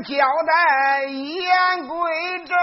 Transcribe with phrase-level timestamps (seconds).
[0.00, 0.16] 交
[0.46, 1.94] 代言归
[2.46, 2.56] 正，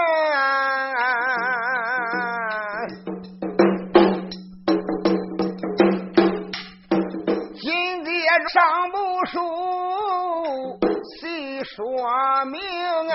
[7.60, 8.12] 今天
[8.48, 8.96] 上部
[9.26, 9.38] 书
[11.20, 11.76] 细说
[12.46, 12.58] 明
[13.10, 13.14] 啊，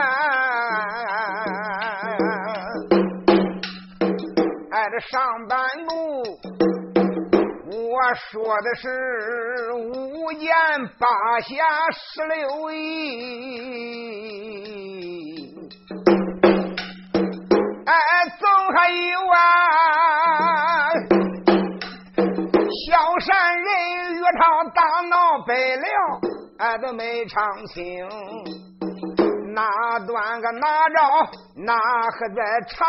[4.72, 5.20] 哎，这上
[5.50, 5.60] 班。
[8.14, 10.52] 说的是五言
[11.00, 11.08] 八
[11.42, 11.56] 下
[11.92, 12.76] 十六义，
[17.86, 17.94] 哎，
[18.40, 19.36] 总还有啊，
[22.86, 22.88] 小
[23.20, 23.66] 山人
[24.14, 24.42] 岳涛
[24.74, 25.14] 大闹
[25.46, 25.86] 北辽，
[26.60, 28.08] 哎，都没唱清，
[29.54, 29.68] 哪
[30.06, 31.00] 段个哪招，
[31.66, 32.88] 哪还在唱？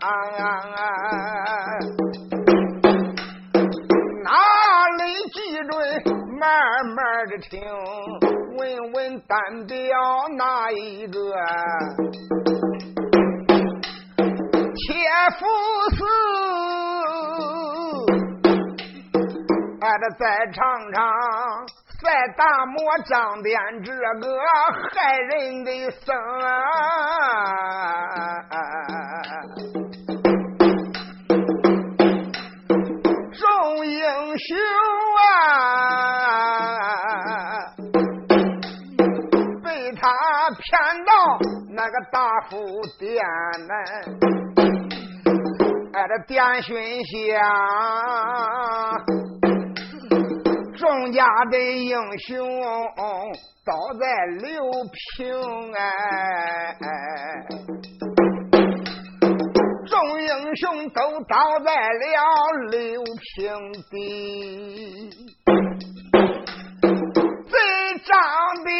[0.00, 0.06] 哪
[1.80, 1.82] 里
[5.32, 5.38] 记
[5.70, 5.80] 准？
[6.38, 6.50] 慢
[6.94, 7.58] 慢的听，
[8.58, 9.76] 问问单表
[10.36, 11.18] 哪一个？
[14.74, 14.86] 铁
[15.38, 15.40] 夫
[15.96, 16.00] 寺，
[19.80, 20.60] 俺这再唱
[20.92, 20.98] 唱
[22.02, 22.04] 再
[22.36, 22.76] 大磨
[23.08, 23.96] 张边这个
[24.90, 25.70] 害人的
[26.04, 26.50] 僧啊！
[33.84, 33.90] 英
[34.38, 34.56] 雄
[40.50, 41.10] 骗到
[41.70, 42.56] 那个大福
[42.98, 43.10] 殿
[43.66, 43.74] 呢，
[45.92, 46.70] 哎，这殿勋
[47.04, 47.10] 下，
[50.78, 52.30] 众家的英雄
[53.64, 54.06] 倒在
[54.40, 54.60] 六
[55.16, 55.78] 平哎。
[59.84, 62.02] 众英雄都倒在了
[62.70, 63.36] 六平
[63.90, 63.92] 地，
[67.50, 67.54] 贼
[68.04, 68.10] 张
[68.64, 68.72] 鞭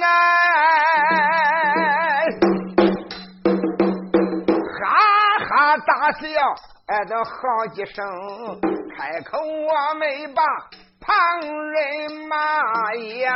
[0.00, 0.06] 呐，
[6.90, 7.30] 哎，都好
[7.72, 8.04] 几声，
[8.96, 10.42] 开口我没把
[11.00, 11.08] 旁
[11.70, 12.34] 人骂
[13.22, 13.30] 呀，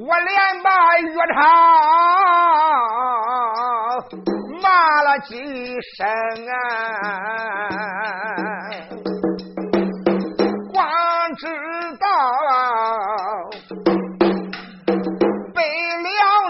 [0.00, 1.38] 我连把岳长。
[4.60, 4.66] 骂
[5.02, 5.32] 了几
[5.96, 5.98] 声
[6.48, 6.52] 啊，
[10.72, 10.78] 光
[11.36, 11.46] 知
[12.00, 12.04] 道
[15.54, 15.62] 背
[16.02, 16.08] 了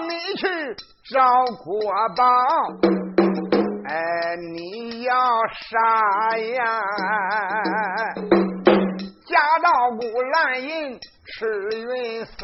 [0.09, 0.43] 你去
[1.13, 1.21] 找
[1.63, 1.69] 国
[2.17, 2.25] 宝，
[3.91, 3.97] 哎，
[4.55, 5.13] 你要
[5.51, 6.55] 杀呀？
[9.27, 9.69] 家道
[9.99, 10.97] 孤兰营
[11.27, 11.35] 赤
[11.73, 12.39] 云僧，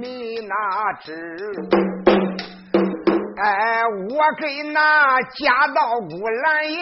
[0.00, 0.54] 你哪
[1.02, 1.12] 知？
[3.42, 6.78] 哎，我给那家道孤兰营，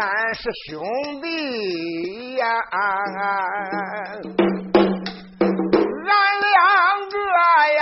[0.00, 0.82] 俺是兄
[1.22, 2.42] 弟呀，
[2.72, 2.80] 俺
[6.40, 6.50] 两
[7.08, 7.14] 个
[7.76, 7.80] 呀，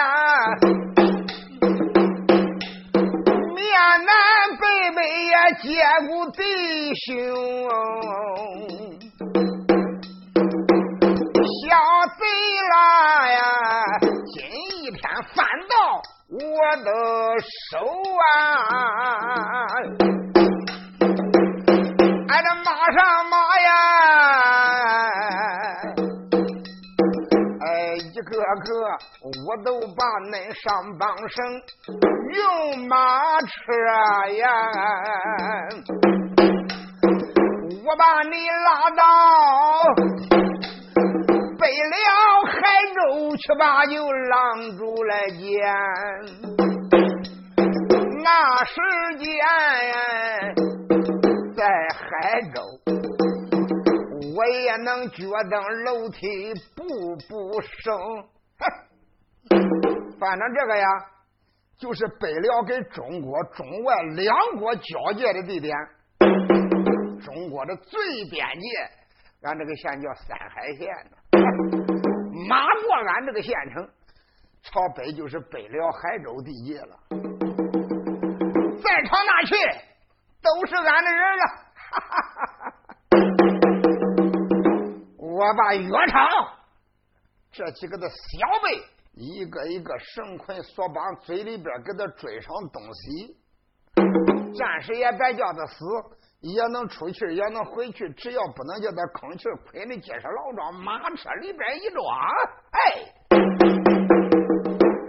[3.78, 4.10] 南南
[4.58, 5.68] 北北呀，结
[6.08, 6.42] 骨弟
[7.06, 7.06] 兄，
[11.54, 11.62] 小
[12.18, 12.20] 贼
[12.72, 12.74] 啦
[13.30, 13.38] 呀！
[15.32, 15.74] 翻到
[16.28, 16.36] 我
[16.82, 16.90] 的
[17.70, 17.78] 手
[18.18, 18.34] 啊！
[22.28, 22.98] 俺这马上
[23.30, 23.70] 马呀！
[27.60, 28.42] 哎，一个个
[29.48, 31.36] 我都把恁上帮绳
[32.34, 33.48] 用马车
[34.36, 34.46] 呀！
[37.82, 39.02] 我把你拉到。
[41.58, 41.96] 北了
[42.44, 42.52] 海
[42.92, 43.00] 州
[43.38, 45.40] 去把酒郎住来见，
[48.22, 48.74] 那时
[49.16, 49.26] 间
[51.56, 51.64] 在
[51.96, 52.60] 海州，
[54.36, 57.96] 我也能觉得楼梯步步升。
[60.18, 60.86] 反正这个呀，
[61.78, 65.76] 就是北辽跟中国中外两国交界的地点，
[67.24, 68.68] 中国的最边界。
[69.42, 70.88] 俺这个县叫三海县
[72.48, 73.88] 马 过俺这个县城，
[74.62, 76.98] 朝北就是北辽海州地界了。
[78.82, 79.54] 再朝那去，
[80.42, 81.44] 都是俺的人了。
[85.18, 86.28] 我把岳昌
[87.52, 88.16] 这几个的小
[88.64, 88.82] 辈，
[89.18, 93.36] 一个一个绳捆索绑，嘴里边给他追上东西，
[94.56, 95.84] 暂时也别叫他死。
[96.40, 102.06] 也能出去，也能回去，只要不能叫他吭气亏的结实牢庄，马车里边一装，
[102.70, 102.78] 哎，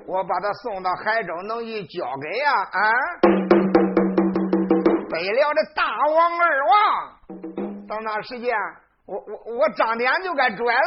[0.07, 2.51] 我把他送到海州，能一交给呀？
[2.51, 2.91] 啊，
[5.11, 5.85] 北辽的大
[6.15, 7.13] 王二王，
[7.87, 8.57] 到那时间
[9.05, 10.79] 我我我张脸就该拽了，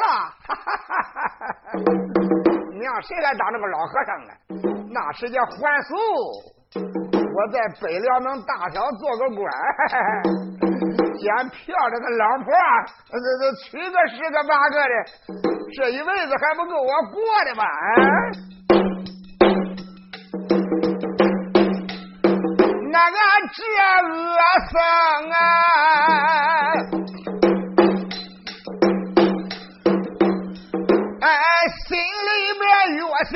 [0.43, 2.62] 哈哈哈哈哈哈！
[2.83, 4.35] 娘，谁还当这个老和尚啊？
[4.91, 5.95] 那是叫还俗。
[6.75, 9.41] 我在北辽能大小做个官，
[11.17, 12.53] 捡漂亮的老婆，
[13.11, 14.95] 这这娶个十个八个的，
[15.77, 17.65] 这一辈子还不够我过的吗？
[22.91, 23.17] 那个
[23.55, 23.63] 这
[24.11, 24.37] 恶
[24.71, 24.75] 僧
[25.31, 26.52] 啊！
[33.25, 33.35] 想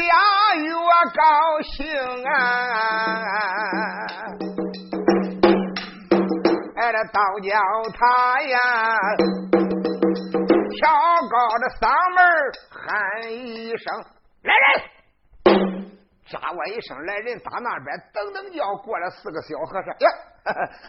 [0.62, 0.70] 越
[1.14, 1.22] 高
[1.62, 1.86] 兴
[2.24, 2.32] 啊！
[6.76, 7.50] 哎，这道教
[7.94, 8.00] 他
[8.42, 8.58] 呀，
[10.70, 10.82] 调
[11.30, 11.84] 高的嗓
[12.14, 12.18] 门
[12.70, 13.84] 喊一声
[14.42, 14.66] ：“来人！”
[16.28, 20.08] 扎我一声，来人打那边噔噔叫过来四个小和尚呀！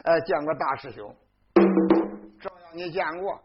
[0.04, 1.16] 呃，见过大师兄，
[2.42, 3.40] 正要你见过。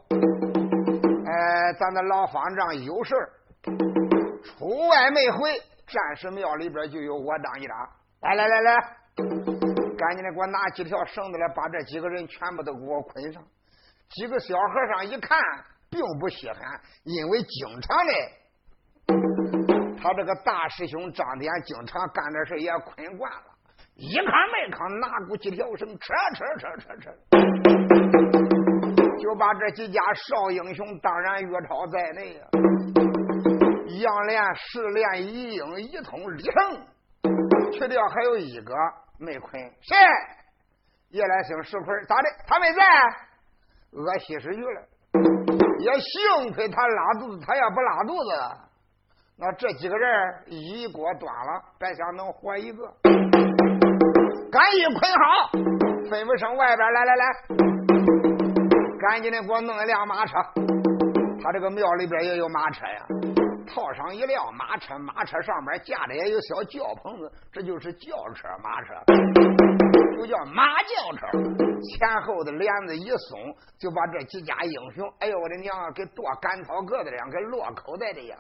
[1.27, 3.15] 哎，咱的老方丈有事
[4.59, 7.77] 出外没回，战士庙里边就有我当一张。
[8.21, 8.75] 来来来来，
[9.99, 13.43] 赶紧的给我拿几条绳子来，把这几个人全部都给我捆上。
[14.11, 15.41] 几个小和尚一看，
[15.91, 18.13] 并不稀罕，因为经常的，
[20.01, 23.45] 他这个大师兄张典经常干这事也捆惯了，
[23.97, 27.11] 一扛没扛，拿过几条绳，扯扯扯扯扯，
[29.19, 32.47] 就把这几家少英雄，当然岳超在内呀。
[34.03, 38.75] 杨连、石连、一英一通里程，去掉还有一个
[39.19, 39.97] 没捆，谁？
[41.11, 42.29] 叶来兴、石奎咋的？
[42.47, 42.83] 他没在，
[43.93, 44.83] 饿西施去了。
[45.79, 48.31] 也幸亏他拉肚子，他要不拉肚子，
[49.39, 52.85] 那这几个人一锅端了，白想能活一个。
[54.51, 55.51] 赶紧捆好，
[56.11, 57.25] 吩咐上外边来来来，
[58.99, 60.35] 赶紧的给我弄一辆马车。
[61.43, 63.07] 他这个庙里边也有马车呀。
[63.73, 68.93] 套上一辆马车，马车上面架着也有小轿棚子，这就是轿车马车，
[70.15, 71.27] 就叫马轿车。
[71.83, 78.39] 前后的帘子一松，就把这几家英雄，哎呦我的娘啊，给剁干草疙瘩一样，跟落口袋的一样，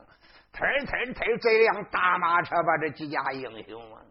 [0.53, 4.03] 呲呲呲，这辆大马车把这几家英雄啊，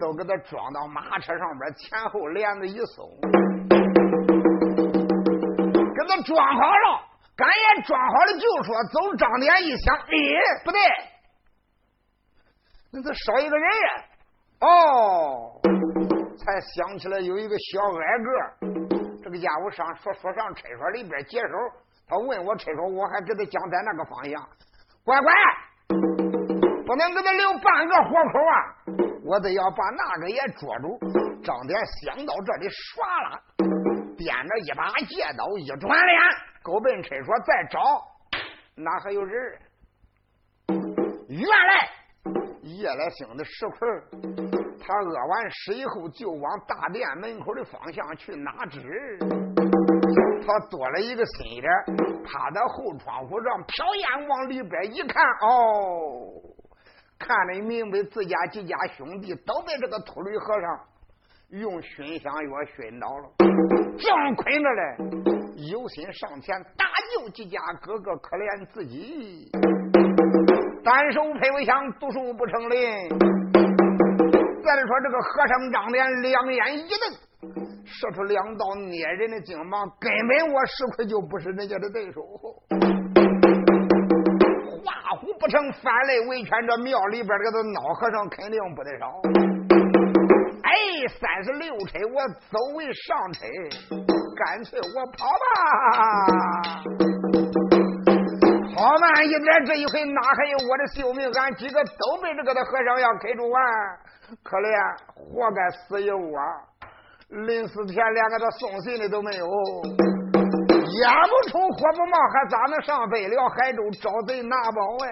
[0.00, 3.06] 都给他装到马车上面，前后帘子一松，
[5.94, 7.09] 给他装好了。
[7.40, 9.16] 赶也装好了，就说走。
[9.16, 10.04] 张典一想，哎，
[10.62, 10.78] 不对，
[12.92, 14.04] 那这少一个人呀？
[14.60, 15.58] 哦，
[16.36, 18.28] 才想起来有一个小矮个，
[19.24, 21.46] 这个家伙上说说上厕所里边解手，
[22.06, 24.46] 他问我厕所，我还给他讲在那个方向，
[25.02, 25.32] 乖乖，
[26.84, 28.56] 不能给他留半个活口啊！
[29.24, 30.98] 我得要把那个也捉住。
[31.42, 33.00] 张典想到这里，唰
[33.30, 33.40] 了，
[34.18, 36.20] 掂着一把戒刀，一转脸。
[36.62, 37.80] 狗奔车说：“再找，
[38.74, 39.58] 哪还有人？
[41.28, 41.88] 原来
[42.62, 43.78] 夜来星的石块，
[44.78, 49.18] 他饿完屎以后就往大殿门口的方向去拿纸。
[50.46, 51.64] 他多了一个心眼，
[52.24, 56.28] 趴在后窗户上瞟眼，往里边一看，哦，
[57.18, 60.80] 看得明白，自家几家兄弟都被这个秃驴和尚
[61.58, 63.30] 用熏香药熏倒了，
[63.96, 69.50] 正捆着嘞。”有心上前搭救几家哥哥，可怜自己
[70.82, 72.78] 单手配为枪，独手不成林。
[74.62, 77.02] 再来说这个和尚张脸，两眼一瞪，
[77.84, 82.22] 射出两道捏人的精芒，根本我石奎就不是人家的对手。
[84.82, 89.20] 画虎不成反类为犬，这庙里边这个孬和尚肯定不得少。
[90.62, 90.72] 哎，
[91.18, 93.44] 三十六车，我走为上车。
[94.42, 95.44] 干脆我跑吧，
[98.74, 101.30] 跑慢一点，这一回哪还有我的性命？
[101.30, 103.62] 俺几个都被这个的和尚要开住完，
[104.42, 106.40] 可怜，活该死一窝。
[107.46, 115.06] 临死前连个他送信的都没有，眼不冲，火不冒，还咋能上北辽海州找贼拿宝哎？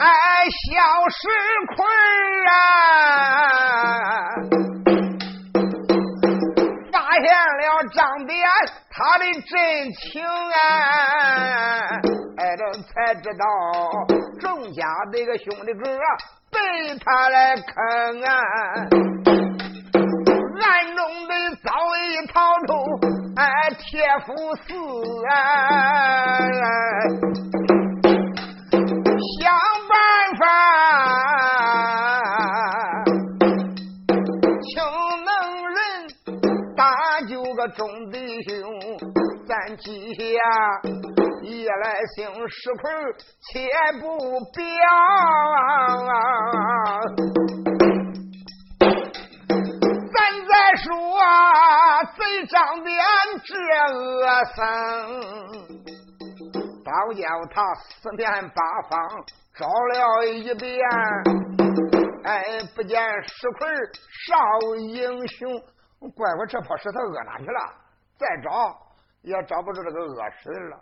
[0.00, 0.10] 哎，
[0.50, 0.74] 小
[1.08, 1.28] 石
[1.76, 1.86] 块
[2.50, 3.47] 啊！
[7.92, 8.38] 张典
[8.90, 10.58] 他的真情啊，
[12.36, 13.44] 哎，这才知道
[14.40, 15.84] 郑家这个兄弟哥
[16.50, 16.58] 被
[17.04, 18.30] 他来坑啊，
[20.60, 22.34] 暗中的早已逃
[22.66, 22.70] 出
[23.36, 23.42] 哎
[23.78, 24.26] 铁夫
[24.56, 24.74] 寺
[25.30, 25.32] 啊，
[29.40, 29.42] 想
[29.88, 29.92] 办
[30.38, 30.42] 法，
[37.78, 38.58] 众弟兄，
[39.46, 40.20] 咱记下
[41.44, 42.90] 夜来星石块，
[43.52, 43.70] 且
[44.00, 44.08] 不
[44.52, 44.58] 表。
[50.12, 50.16] 咱
[50.48, 50.86] 再说
[51.20, 52.18] 啊贼
[52.48, 52.98] 张边
[53.44, 53.54] 这
[53.94, 54.58] 恶僧，
[56.84, 57.22] 倒叫
[57.54, 58.98] 他四面八方
[59.56, 60.68] 找了一遍。
[62.24, 62.44] 哎，
[62.74, 63.68] 不见石块
[64.26, 64.34] 少
[64.88, 65.48] 英雄，
[66.00, 67.74] 乖乖这破石头饿哪去了？
[68.18, 68.76] 再找
[69.22, 70.80] 也找不着这个恶神了。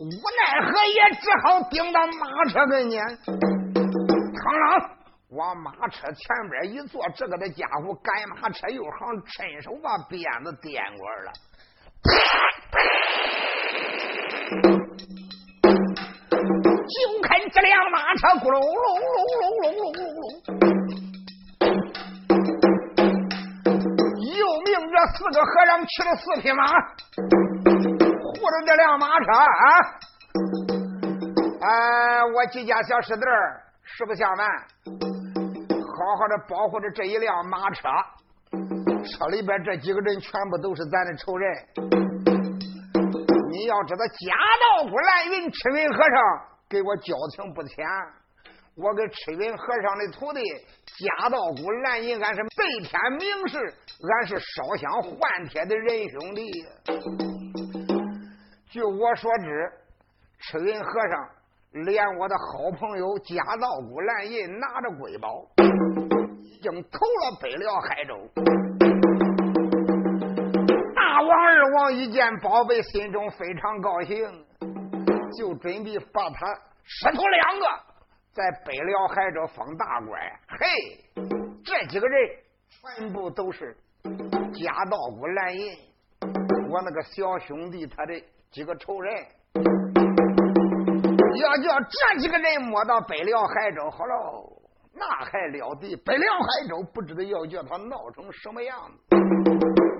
[0.00, 0.06] 无
[0.36, 3.28] 奈何，也只好顶到马车跟前，嘡
[4.34, 4.90] 啷
[5.30, 7.02] 往马车前边一坐。
[7.16, 11.32] 这个的家伙赶马车又好，伸手把鞭子点过来了。
[16.86, 20.24] 就看这辆马车咕隆隆隆隆隆隆隆隆，
[24.64, 29.46] 命这四个和尚骑了四匹马，护着这辆马车啊！
[31.60, 33.22] 哎，我几家小师弟
[33.82, 37.88] 实不相瞒，好好的保护着这一辆马车，
[39.04, 41.52] 车里边这几个人全部都是咱的仇人。
[43.50, 46.54] 你要知道，假道姑蓝云赤云和尚。
[46.66, 47.86] 给我交情不浅，
[48.76, 50.40] 我给赤云和尚的徒弟
[50.98, 56.50] 夹道姑蓝银，俺是背天明誓，俺是烧香换帖的仁兄弟。
[58.68, 59.72] 据我所知，
[60.40, 65.46] 赤云和尚连我的好朋友夹道姑蓝银拿着瑰宝，
[66.42, 68.28] 已经投了北辽海州。
[70.96, 74.44] 大王二王一见宝贝，心中非常高兴。
[75.38, 76.54] 就准备把他
[76.84, 77.66] 师徒两个
[78.34, 80.20] 在北辽海州封大官。
[80.58, 80.66] 嘿，
[81.64, 82.30] 这几个人
[82.68, 83.76] 全部都是
[84.52, 85.72] 家道姑蓝银，
[86.68, 89.14] 我那个小兄弟他的几个仇人。
[91.36, 94.62] 要叫这几个人摸到北辽海州，好喽，
[94.92, 95.94] 那还了得！
[96.04, 99.16] 北辽海州不知道要叫他闹成什么样子。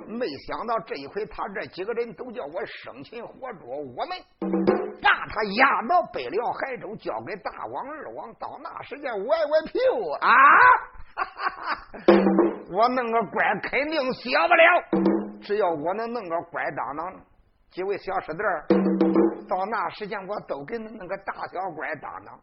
[0.09, 4.74] 没想到这一回，他这几个人都叫我生擒活捉，我们。
[5.05, 8.33] 把他押到北辽海州，交给大王二王。
[8.41, 10.31] 到那时间，歪歪屁股啊！
[12.73, 14.65] 我弄个官肯定小不了。
[15.43, 17.15] 只要我能弄个官当当，
[17.71, 18.39] 几位小师弟
[19.47, 22.35] 到那时间我都给你弄个大小官当当。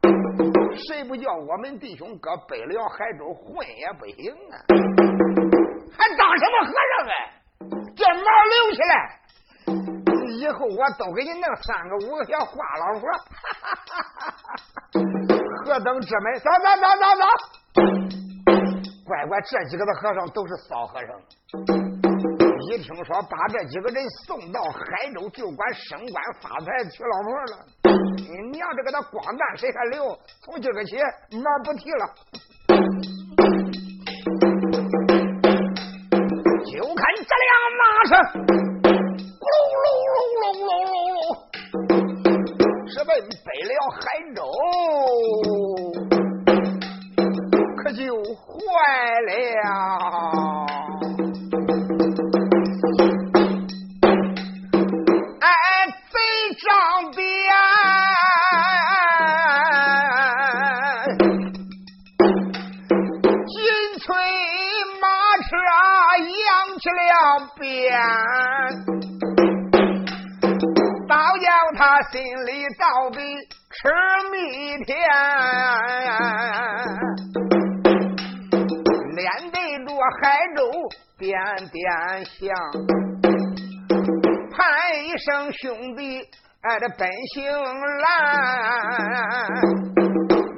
[0.87, 4.55] 谁不叫我们弟兄搁北辽海州混也不行啊！
[5.97, 7.13] 还当什么和尚哎？
[7.97, 9.20] 这毛留起来。
[10.31, 13.09] 以后我都给你弄三个五个小花老婆，
[15.65, 16.39] 何等之美！
[16.39, 17.23] 走走走走走！
[19.05, 21.09] 乖乖，这几个的和尚都是骚和尚。
[22.69, 27.65] 一听说把这几个人送到海州，就管升官发财娶老婆了。
[28.15, 30.17] 你娘这个他光蛋谁还留？
[30.45, 30.95] 从今个起
[31.31, 32.05] 那不提了。
[36.71, 38.70] 就看这辆马车。
[43.03, 43.99] 奔北了海
[44.35, 44.43] 州，
[47.77, 48.01] 可就
[48.35, 50.60] 坏了。
[72.11, 73.19] 心里到底
[73.69, 73.87] 吃
[74.31, 74.35] 蜜
[74.83, 74.97] 甜，
[79.15, 79.89] 脸对着
[80.21, 80.21] 海
[80.57, 80.59] 州
[81.17, 81.31] 点
[81.71, 81.81] 点
[82.25, 82.53] 香，
[84.51, 84.59] 喊
[85.05, 86.21] 一声兄弟，
[86.63, 87.49] 俺的本姓
[88.01, 88.05] 蓝，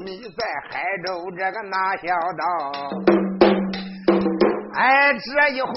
[0.04, 0.42] 你在
[0.72, 1.08] 海州
[1.38, 2.04] 这个哪小
[2.40, 2.44] 道？
[4.76, 5.68] 哎，这一回，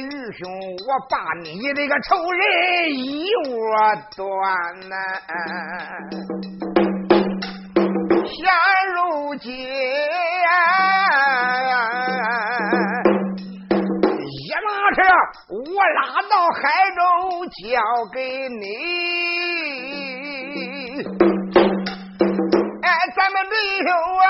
[0.00, 0.50] 愚兄，
[0.88, 2.40] 我把你这个仇人
[2.94, 3.52] 一窝
[4.16, 4.24] 端
[4.88, 4.94] 呐！
[8.24, 8.34] 现
[8.94, 8.98] 如
[9.36, 9.52] 今，
[14.24, 14.98] 一马车
[15.50, 15.54] 我
[15.84, 16.60] 拉到海
[16.96, 16.98] 州，
[17.62, 17.62] 交
[18.10, 18.18] 给
[18.48, 18.64] 你。
[22.80, 23.52] 哎，咱们弟
[23.86, 23.88] 兄
[24.24, 24.28] 啊！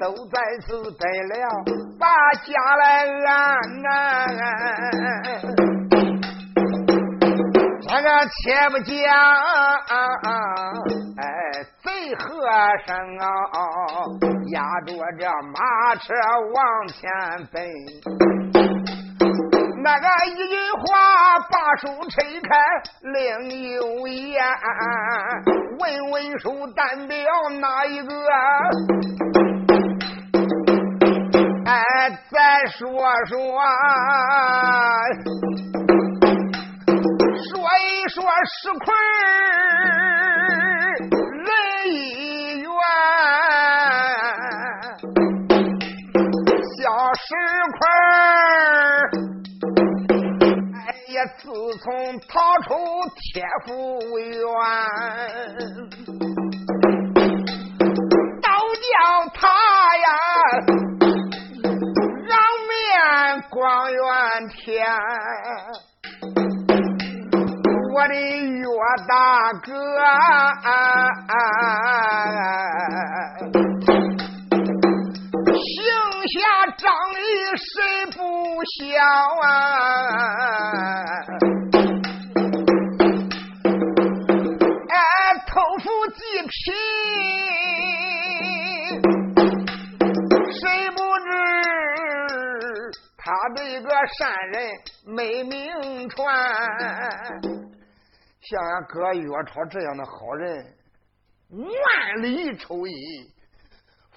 [0.00, 1.34] 都在此得了，
[1.98, 2.06] 把
[2.46, 3.30] 家来安
[3.82, 3.86] 呐。
[7.82, 8.40] 这个且
[8.70, 8.90] 不讲，
[11.18, 11.22] 哎，
[11.84, 12.24] 贼和
[12.86, 13.26] 尚啊，
[14.52, 14.88] 压着
[15.18, 16.14] 这马车
[16.54, 16.96] 往前
[17.52, 17.60] 奔。
[19.82, 22.48] 那个一句话把书拆开
[23.02, 23.18] 另
[23.72, 24.42] 有言，
[25.78, 27.16] 问问书代表
[27.60, 28.10] 哪一个？
[31.70, 31.76] 哎，
[32.28, 32.82] 再说
[33.28, 33.38] 说，
[37.44, 38.92] 说一说石块
[41.46, 41.48] 人
[41.92, 41.94] 一
[42.58, 42.66] 员，
[46.76, 46.82] 小
[47.14, 47.22] 石
[47.78, 47.80] 块
[50.74, 50.76] 哎
[51.14, 51.44] 呀，自
[51.78, 51.86] 从
[52.26, 52.34] 逃
[52.66, 52.68] 出
[53.14, 53.68] 铁府
[54.18, 54.34] 院。
[59.00, 59.30] 光
[68.00, 68.64] 我的岳
[69.06, 69.68] 大哥，
[75.52, 75.54] 行
[76.26, 76.40] 侠
[76.78, 77.20] 仗义
[77.60, 77.70] 谁
[78.16, 78.16] 不
[78.78, 78.96] 晓
[79.42, 79.99] 啊？
[98.50, 100.74] 像俺哥岳超这样的好人，
[101.50, 102.92] 万里抽一，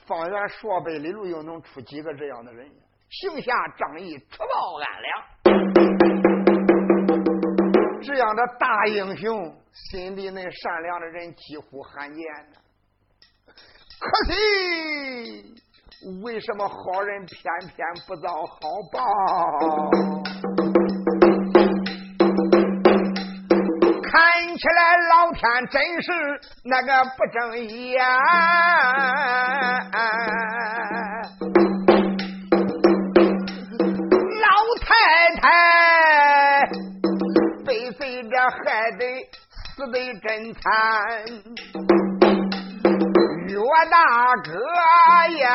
[0.07, 2.67] 方圆数百里路又能出几个这样的人？
[3.11, 5.23] 行侠仗义，除暴安良，
[8.01, 12.57] 这样的大英雄，心地那善良的人几乎罕见呢。
[13.99, 15.53] 可惜。
[16.23, 18.57] 为什么好人偏偏不遭好
[18.91, 18.99] 报？
[24.13, 24.21] 看
[24.55, 24.79] 起来
[25.09, 25.41] 老天
[25.71, 26.07] 真是
[26.65, 28.05] 那个不正义啊！
[34.43, 34.45] 老
[34.81, 34.85] 太
[35.41, 35.41] 太
[37.65, 39.01] 被贼这害得
[39.73, 40.61] 死的真惨。
[43.47, 43.57] 岳
[43.89, 43.97] 大
[44.43, 44.51] 哥
[45.39, 45.49] 呀，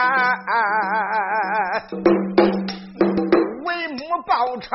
[3.64, 4.66] 为母报仇，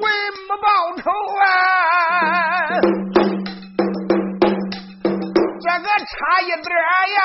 [0.03, 0.05] 为
[0.47, 0.67] 母报
[0.99, 1.03] 仇
[1.41, 1.45] 啊，
[5.61, 6.69] 这个差一点
[7.17, 7.19] 呀。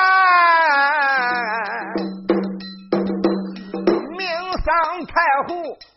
[4.16, 4.18] 命
[4.64, 4.66] 丧
[5.04, 5.12] 太
[5.48, 5.50] 湖，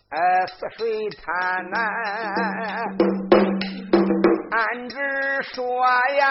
[0.09, 0.81] 呃，死水
[1.23, 1.23] 滩
[1.69, 1.75] 呐，
[4.51, 4.95] 俺只
[5.53, 5.61] 说
[6.17, 6.27] 呀，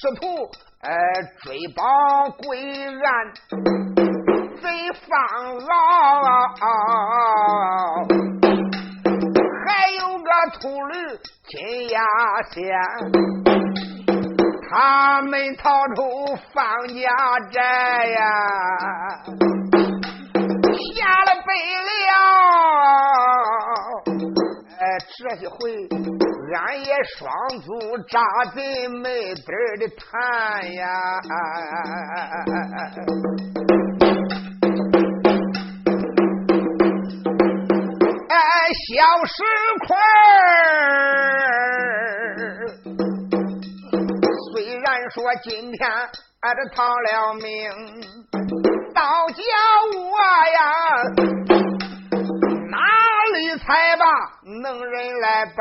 [0.00, 0.24] 师徒，
[0.80, 0.90] 呃，
[1.42, 1.84] 追报
[2.38, 3.04] 归案，
[4.62, 4.64] 贼
[5.06, 5.12] 放
[5.58, 5.68] 老，
[9.66, 9.68] 还
[10.00, 10.94] 有个秃驴
[11.48, 11.52] 金
[11.90, 12.00] 牙
[12.50, 12.56] 仙。
[14.70, 16.00] 他们逃出
[16.54, 17.04] 方家
[17.52, 17.60] 寨
[18.06, 18.20] 呀，
[20.96, 21.48] 下了北
[21.84, 22.08] 辽。
[24.98, 25.54] 这一回
[26.54, 27.68] 俺也双足
[28.08, 28.20] 扎
[28.54, 28.60] 进
[29.00, 30.84] 没底儿的潭呀。
[38.28, 38.36] 哎，
[38.88, 38.88] 小
[39.26, 39.42] 石
[39.86, 39.96] 块
[44.52, 45.80] 虽然说今天
[46.40, 47.44] 俺这逃了命，
[48.94, 49.42] 到家
[54.62, 55.60] 能人来办？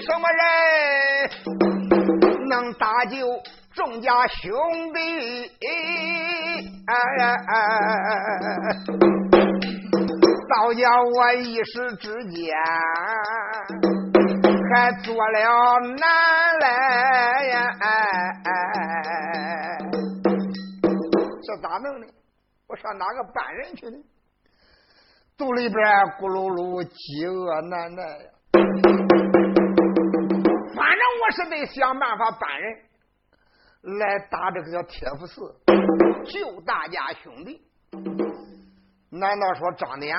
[0.00, 0.40] 什么人
[2.48, 3.26] 能搭救
[3.74, 4.50] 众家兄
[4.94, 4.98] 弟？
[5.60, 5.72] 哎
[6.86, 6.94] 哎
[7.48, 7.58] 哎！
[10.48, 12.56] 倒叫我一时之间。
[14.72, 16.02] 还做了难
[16.60, 16.64] 来
[17.44, 17.54] 呀！
[21.42, 22.06] 这咋弄呢？
[22.68, 23.98] 我上哪个办人去呢？
[25.40, 25.74] 肚里边
[26.20, 28.28] 咕噜噜，饥饿难耐呀！
[30.76, 35.40] 反正我是得想办法搬人来打这个叫铁佛寺，
[36.26, 37.58] 救大家兄弟。
[39.08, 40.14] 难道说张典？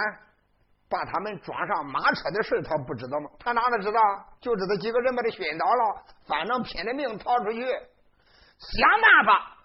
[0.90, 3.30] 把他们装上马车的事他不知道吗？
[3.38, 4.02] 他哪能知道？
[4.42, 9.56] 就知道几个人把他熏倒了，反正拼了命逃出去，想办法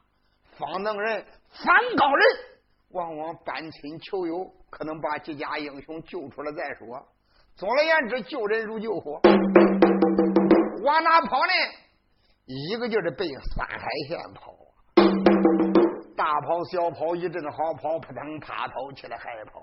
[0.58, 1.24] 方能人
[1.64, 2.26] 反高人，
[2.90, 7.02] 往往搬亲求友，可能把几家英雄救出来再说。
[7.54, 9.18] 总而言之，救人如救火。
[10.84, 11.52] 往哪跑呢？
[12.44, 14.52] 一个劲儿的奔三海县跑，
[16.14, 19.62] 大跑小跑一阵好跑，扑腾啪跑起来还跑。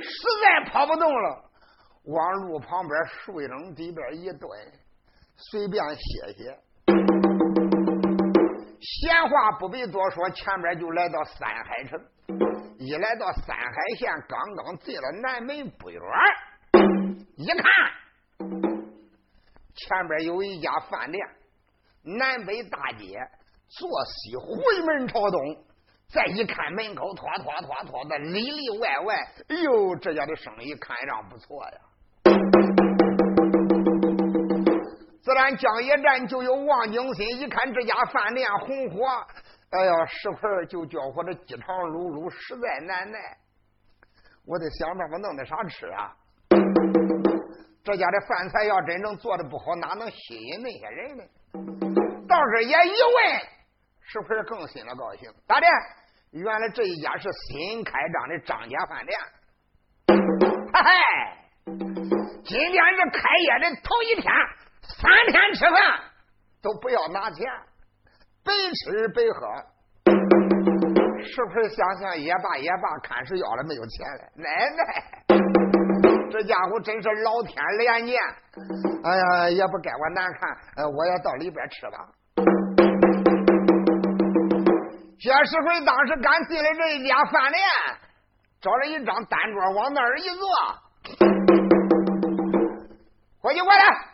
[0.00, 0.10] 实
[0.42, 1.44] 在跑不动了，
[2.04, 4.50] 往路旁边树影底边一蹲，
[5.36, 6.58] 随便歇歇。
[8.80, 12.00] 闲话不必多说，前边就来到三海城。
[12.78, 16.02] 一来到三海县，刚刚进了南门不远，
[17.36, 17.62] 一看
[19.74, 21.22] 前边有一家饭店，
[22.02, 23.18] 南北大街，
[23.68, 24.46] 坐西回
[24.86, 25.40] 门朝东。
[26.08, 29.14] 再一看门口，拖拖拖拖的，里里外外，
[29.48, 31.78] 哎呦，这家的生意看上不错呀。
[35.30, 39.06] 自然江一站就有望京新，一看这家饭店红火，
[39.70, 43.36] 哎呀，石块就叫唤着饥肠辘辘，实在难耐。
[44.44, 46.16] 我得想办法弄点啥吃啊！
[47.84, 51.22] 这家的饭菜要真正做的不好，哪能吸引那些人呢？
[52.26, 53.40] 到这也一问，
[54.02, 55.66] 石块更心了高兴，咋的？
[56.32, 59.16] 原来这一家是新开张的张家饭店，
[60.72, 60.90] 嗨嗨，
[62.42, 64.34] 今天是开业的头一天，
[64.98, 65.74] 三天吃饭
[66.62, 67.46] 都不要拿钱，
[68.44, 69.46] 白吃白喝。
[71.22, 74.22] 是不是想想也罢也罢，看是要了没有钱了？
[74.36, 74.80] 奶奶，
[76.30, 78.18] 这家伙真是老天怜见！
[79.04, 82.08] 哎呀，也不该我难看，呃，我也到里边吃吧。
[85.18, 87.62] 薛世辉当时刚进了这一家饭店，
[88.60, 90.48] 找了一张单桌往那儿一坐，
[93.40, 94.09] 伙计过来。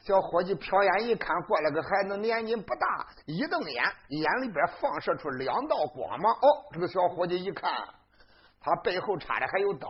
[0.00, 6.32] 小伙计瞟眼一看，过来个孩子，年纪不大，一瞪眼，眼里边放射出两道光芒。
[6.32, 7.70] 哦，这个小伙计一看，
[8.60, 9.88] 他背后插的还有刀，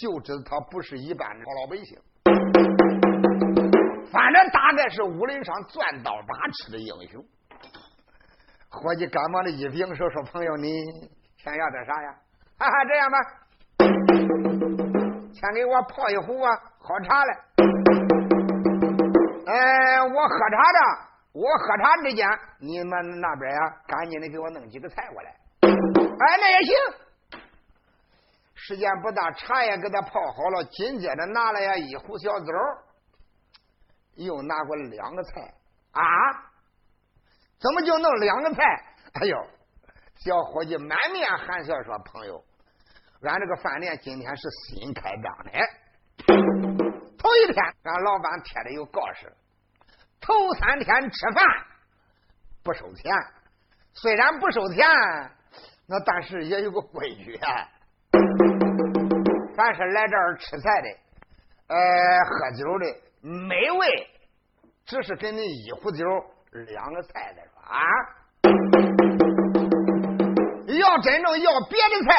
[0.00, 1.98] 就知道他不是一般的老百姓，
[4.10, 7.22] 反正大概是武林上钻刀把持的英雄。
[8.70, 10.72] 伙计赶忙的一柄手说：“朋友，你
[11.36, 12.14] 想要点啥呀？
[12.56, 13.18] 哈哈，这样吧，
[15.34, 17.79] 先给我泡一壶啊好茶来。
[19.46, 20.78] 哎，我喝茶的，
[21.32, 25.30] 我喝茶之间，你们那边呀，赶紧的给我弄几个菜过来。
[25.62, 26.74] 哎，那也行。
[28.54, 32.52] 时间不大，茶也给他泡好了，紧接着拿来呀一壶小酒，
[34.16, 35.40] 又拿过来两个菜
[35.92, 36.02] 啊。”
[37.58, 38.62] 怎么就弄两个菜？
[39.14, 39.36] 哎呦，
[40.16, 42.42] 小伙计满面含笑说：“朋友，
[43.22, 45.50] 俺这个饭店今天是新开张的，
[47.20, 49.30] 头一天俺老板贴的有告示，
[50.22, 51.44] 头三天吃饭
[52.64, 53.12] 不收钱。
[53.92, 54.88] 虽然不收钱，
[55.86, 57.68] 那但是也有个规矩啊。
[59.54, 60.88] 凡是来这儿吃菜的，
[61.66, 61.76] 呃，
[62.24, 62.86] 喝酒的，
[63.20, 64.08] 每位
[64.86, 66.06] 只是给你一壶酒。”
[66.72, 67.78] 两个菜的说啊，
[70.78, 72.16] 要真正要别的菜，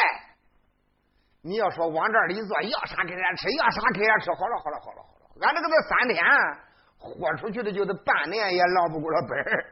[1.42, 4.30] 你要说往这里坐，要啥给俺吃，要啥给俺吃。
[4.32, 6.24] 好了好了好了好了，俺这个都三天
[6.98, 9.64] 豁出去的，就得半年也捞不过了本儿。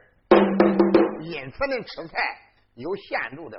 [1.21, 2.17] 因此呢，吃菜
[2.75, 3.57] 有限度的，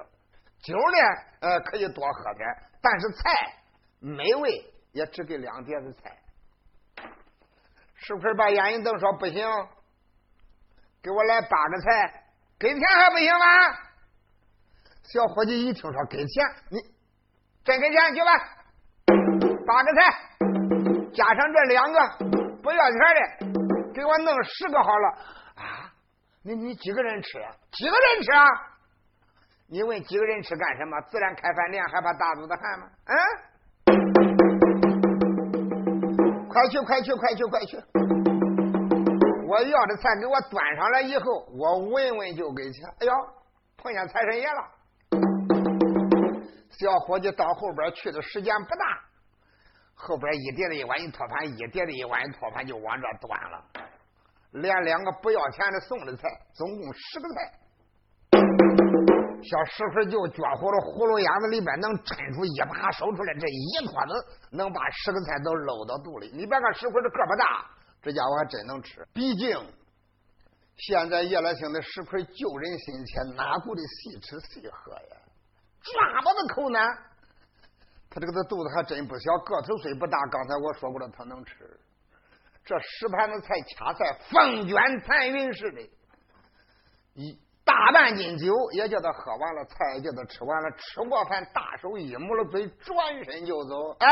[0.62, 0.98] 酒呢
[1.40, 2.46] 呃可以多喝点，
[2.82, 3.54] 但是菜
[3.98, 6.14] 每位也只给两碟子菜。
[7.94, 9.48] 是不是把眼一瞪说不行？
[11.02, 12.24] 给我来八个菜，
[12.58, 13.46] 给钱还不行吗？
[15.04, 16.78] 小伙计一听说给钱，你
[17.64, 18.30] 真给钱去吧。
[19.64, 20.00] 八个菜
[21.14, 22.00] 加上这两个
[22.62, 23.20] 不要钱的，
[23.94, 25.08] 给我弄十个好了。
[25.54, 25.92] 啊，
[26.42, 27.38] 你你几个人吃？
[27.72, 28.44] 几个人吃啊？
[29.68, 31.00] 你问几个人吃干什么？
[31.02, 32.88] 自然开饭店还怕大肚子汉吗？
[33.06, 33.16] 嗯，
[36.48, 37.76] 快去快去快去快去！
[39.46, 42.88] 我要的菜给我端上来以后，我闻闻就给钱。
[43.00, 43.12] 哎呦，
[43.76, 44.81] 碰见财神爷了！
[46.78, 49.00] 小伙计到后边去的时间不大，
[49.94, 53.64] 后边一碟的一碗一托盘，一碟的一碗一托盘就往这端了，
[54.52, 57.52] 连两个不要钱的送的菜，总共十个菜。
[59.42, 66.30] 小石盆就撅乎了葫芦眼子里边能抻出一把手出来，这一坨子能把十个菜都搂到肚里。
[66.32, 67.66] 你别看石块这个不大。
[68.00, 69.56] 这家伙还真能吃，毕竟
[70.76, 75.21] 现在叶老清的石盆救人心切，哪顾得细吃细喝呀？
[75.82, 76.78] 抓把子口呢？
[78.14, 81.80] 他这个这肚子还真不小，个头虽不大，刚才我说过了，他能吃。
[82.64, 85.80] 这十盘子菜掐菜，风卷残云似的，
[87.14, 93.96] 一大半斤酒也叫他喝完了，菜也叫他吃完了，吃过饭，大手一抹了嘴，转身就走。
[93.98, 94.08] 哎，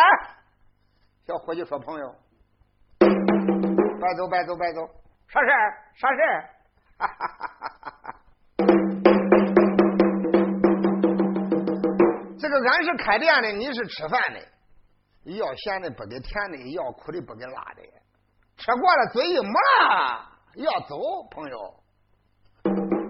[1.26, 2.14] 小伙计说：“朋友。
[4.00, 4.80] ”拜走拜走拜走，
[5.28, 5.92] 啥事儿？
[5.94, 6.50] 啥事儿？
[6.98, 8.19] 哈哈哈哈哈！
[12.40, 14.40] 这个俺是开店的，你是吃饭的，
[15.36, 17.82] 要咸的不给甜的，要苦的不给辣的，
[18.56, 20.96] 吃过了嘴一抹了，要走，
[21.30, 21.74] 朋友，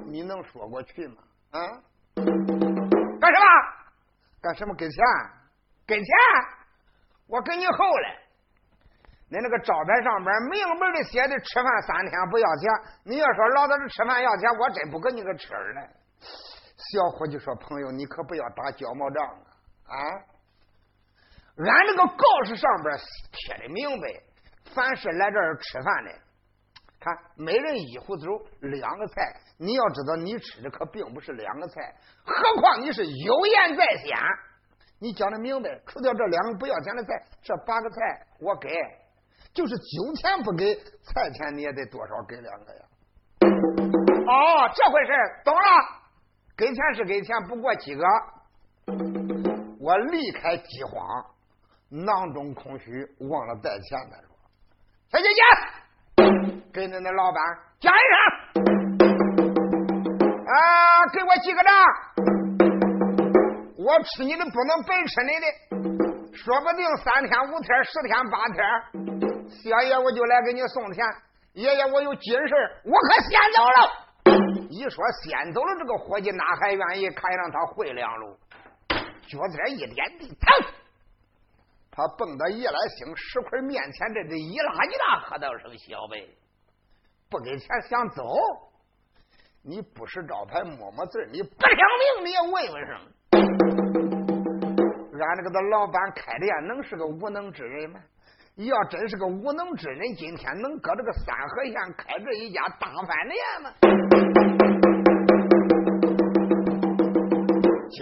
[0.06, 1.22] 你能说过去吗？
[1.52, 1.60] 啊？
[2.16, 3.46] 干什么？
[4.42, 4.74] 干什么？
[4.74, 5.04] 给钱？
[5.86, 6.06] 给钱？
[7.28, 8.18] 我给你厚了。
[9.28, 12.68] 你那个招牌上边明门的写的吃饭三天不要钱。
[13.04, 15.88] 你要说老子这吃饭要钱，我真不给你个吃了。
[16.80, 19.36] 小伙计说：“朋友，你可不要打交毛仗啊！
[19.84, 20.00] 啊，
[21.58, 22.98] 俺这个告示上边
[23.30, 24.06] 贴的明白，
[24.74, 26.10] 凡是来这儿吃饭的，
[26.98, 28.26] 看每人一壶酒，
[28.60, 29.14] 两个菜。
[29.58, 34.16] 你要知道，你吃的可并不是两个菜，何况你是有言在先。
[34.98, 38.70] 你讲的明白，除掉这两个不要钱的菜，这八个菜我给，
[39.52, 42.82] 就是酒钱不给，菜钱你也得多少给两个呀。
[44.26, 45.12] 哦，这回事
[45.44, 45.60] 懂了。”
[46.60, 48.04] 给钱是给钱，不过几个，
[49.80, 51.24] 我离开饥荒，
[51.88, 52.84] 囊中空虚，
[53.30, 54.36] 忘了带钱再说。
[55.10, 55.40] 小姐姐，
[56.70, 57.42] 给恁那老板
[57.80, 58.14] 讲一声，
[60.44, 60.52] 啊，
[61.14, 61.72] 给我记个账，
[63.78, 65.46] 我吃你的不能白吃你的，
[66.36, 68.62] 说不定三天五天十天八天，
[69.48, 71.02] 小爷我就来给你送钱。
[71.54, 74.09] 爷爷，我有急事我可先走了。
[74.70, 78.38] 一说先走了，这个伙计哪还愿意看让他回两路？
[79.26, 80.32] 脚尖一点地，
[81.90, 86.36] 他蹦到叶来兴石块面前，这这一拉一大喝道声：“小辈，
[87.28, 88.24] 不给钱想走？
[89.64, 91.76] 你不识招牌，摸摸字，你不听
[92.22, 92.96] 命你也问问声。
[95.20, 98.00] 俺这个的老板开店能是个无能之人吗？
[98.54, 103.72] 要真是个无能之人，今天能搁这个三河县开这一家大饭店吗？”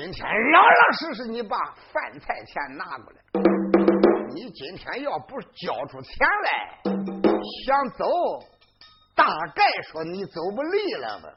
[0.00, 1.56] 今天老老实实，你把
[1.92, 3.18] 饭菜钱拿过来。
[4.32, 6.78] 你今天要不交出钱来，
[7.66, 8.04] 想走，
[9.16, 11.28] 大概说你走不利了吧？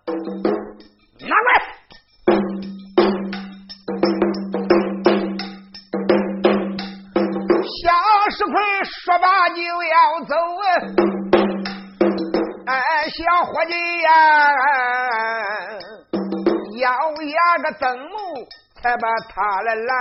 [1.28, 1.60] 拿过来。
[7.65, 7.89] 小
[8.30, 10.36] 石奎说罢就要走
[12.67, 12.71] 啊！
[12.71, 14.12] 哎，小伙计呀！
[16.82, 18.15] 咬牙个灯目，
[18.82, 19.94] 才把他来拦。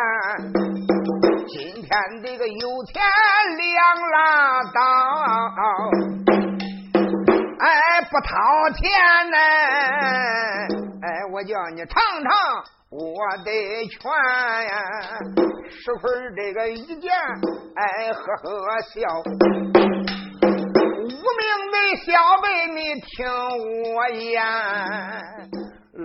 [1.46, 1.90] 今天
[2.24, 3.02] 这个有钱
[3.58, 4.80] 两拉倒，
[7.58, 8.80] 哎，不掏钱
[9.30, 9.36] 呢，
[11.02, 12.32] 哎，我叫你尝尝
[12.88, 13.50] 我的
[13.90, 14.00] 拳
[14.64, 14.72] 呀！
[15.68, 17.12] 石块这个一见，
[17.76, 18.96] 哎，呵呵笑。
[21.02, 22.08] 无名的小
[22.40, 23.28] 辈，你听
[23.94, 24.40] 我言。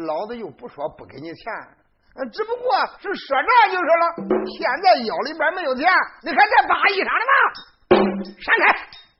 [0.05, 1.53] 老子又不说不给你钱，
[2.31, 4.15] 只不过是说着就是了。
[4.57, 5.85] 现在腰里边没有钱，
[6.23, 7.37] 你还在扒衣裳呢吗？
[8.39, 8.63] 闪开！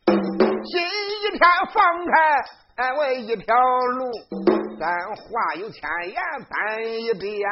[0.05, 1.39] 今一天
[1.73, 2.13] 放开，
[2.77, 4.11] 哎，我一条路。
[4.77, 6.17] 咱话有千言，
[6.49, 7.49] 咱一遍。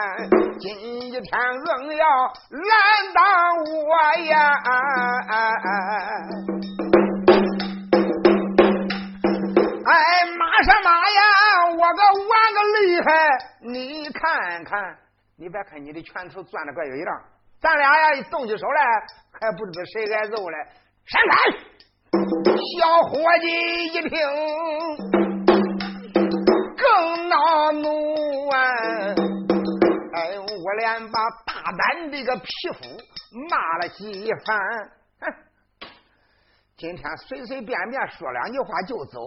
[0.60, 0.64] 今
[1.02, 2.06] 一天硬要
[2.50, 3.24] 拦挡
[3.88, 3.90] 我
[4.26, 4.32] 呀！
[9.86, 11.22] 哎，马什么呀？
[11.72, 13.08] 我个玩个厉害！
[13.62, 14.98] 你看看，
[15.36, 17.22] 你别看你的拳头攥的怪有样，
[17.60, 18.82] 咱俩呀一动起手来，
[19.32, 20.58] 还不知道谁挨揍嘞！
[21.06, 21.36] 闪开！
[22.80, 23.48] 小伙计
[23.88, 24.10] 一听，
[26.78, 28.58] 更恼怒啊！
[30.14, 32.80] 哎，我连把大胆这个匹夫
[33.50, 34.58] 骂了几番。
[35.20, 35.34] 哼，
[36.78, 39.20] 今天随随便便说两句话就走。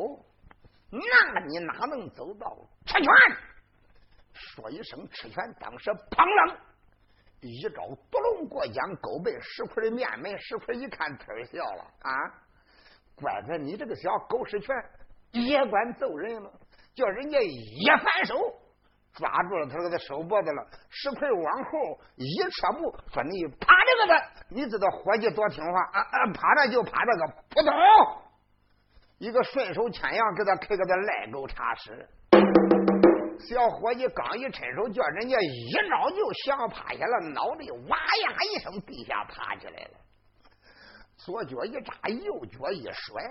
[0.90, 3.06] 那你哪能走到吃拳？
[4.32, 6.54] 说一声吃拳，当时砰啷
[7.40, 10.38] 一招独龙过江，勾背石块的面门。
[10.38, 12.12] 石块一看，忒笑了啊！
[13.14, 14.76] 乖乖，你这个小狗屎拳
[15.32, 16.50] 也管揍人吗？
[16.94, 18.34] 叫人家一反手
[19.12, 20.66] 抓住了他给他手脖子了。
[20.90, 24.14] 石块往后一撤步，说你趴这个的。
[24.50, 26.32] 你知道伙计多听话啊啊！
[26.32, 27.72] 趴着就趴这个，扑通。
[29.18, 32.06] 一个顺手牵羊，给他开个的赖狗叉屎。
[33.48, 39.90] 小伙计刚一伸手，叫人家一招就想趴下了，脑袋哇呀一声，地下爬起来了。
[41.16, 43.22] 左脚一扎，右脚一甩，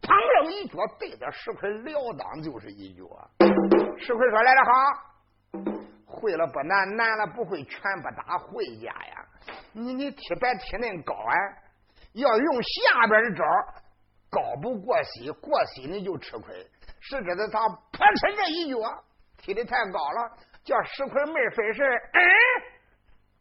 [0.00, 3.02] 砰楞一脚对着石奎撂裆就是一脚。
[3.98, 4.70] 石奎说：“来了好，
[6.06, 9.26] 会了不难，难了不会，全不打回家呀。
[9.72, 11.34] 你你踢白踢恁高啊，
[12.12, 13.44] 要用下边的招。”
[14.30, 16.54] 高不过膝，过膝你就吃亏。
[17.00, 19.04] 是知道他扑哧这一脚
[19.38, 22.20] 踢的太高了，叫石块没费事嗯，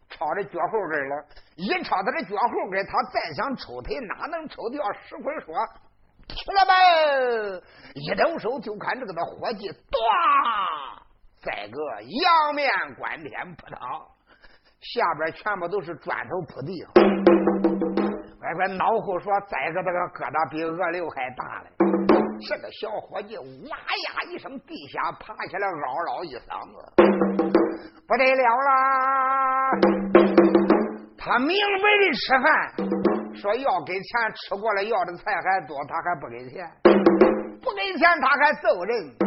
[0.10, 1.26] 抄着脚后跟了，
[1.56, 4.82] 一抄他的脚后跟，他再想抽腿，哪能抽掉？
[4.94, 5.54] 石奎说
[6.28, 6.74] ：“去了吧！”
[7.96, 10.00] 一抖手，就看这个的伙计，咚，
[11.44, 14.10] 再个仰面观天扑倒，
[14.80, 16.86] 下边全部都是砖头铺地。
[18.40, 21.68] 乖乖，脑后说：“再个这个疙瘩比鹅瘤还大嘞！”
[22.48, 23.44] 这个小伙计哇
[23.76, 26.80] 呀一声，地下爬起来，嗷嗷一嗓子，
[28.08, 29.76] 不得了啦！
[31.20, 36.64] 他明白的吃饭，说要给钱，吃过了要的菜还多，他还不给钱，
[37.60, 39.20] 不给钱他还揍人。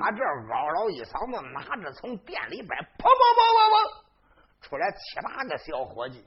[0.00, 3.76] 他这嗷嗷一嗓子，拿着从店里边砰砰砰砰砰
[4.62, 6.24] 出来七八个小伙计，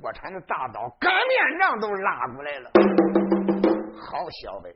[0.00, 2.70] 国产的大刀、擀面杖都拉过来了。
[4.00, 4.74] 好小子，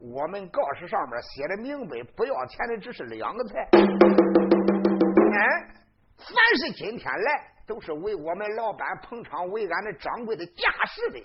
[0.00, 3.68] 我们告示上面写的明白，不要钱的只是两个菜。
[5.32, 5.38] 哎，
[6.18, 7.54] 凡是今天来。
[7.66, 11.20] 都是为我们老板捧场，为俺的掌柜的架势的。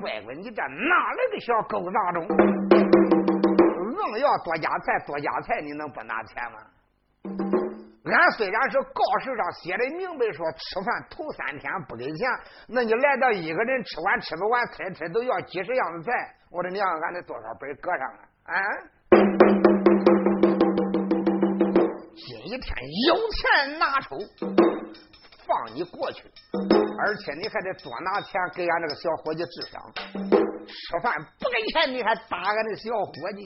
[0.00, 2.22] 乖乖，你这哪来的小狗杂种？
[3.90, 7.61] 硬要多加菜，多加菜，你能不拿钱吗？
[8.04, 12.28] 俺虽然是告示上写的明白，说吃饭头三天不给钱，
[12.68, 18.06] 那你来到一个人吃完吃不完，菜菜都要几十样子菜，我的娘，俺得多少本搁上
[18.44, 18.54] 啊？
[18.54, 18.58] 啊！
[22.14, 22.76] 今天
[23.08, 24.16] 有钱拿出。
[25.44, 26.22] 放你过去，
[27.00, 29.92] 而且你还得多拿钱给俺这个小伙计治伤。
[30.66, 33.44] 吃饭不给钱，你还打俺那小伙计？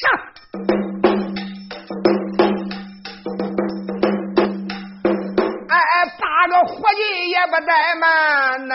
[0.00, 0.37] 上！
[6.64, 8.74] 伙计也不怠慢呐！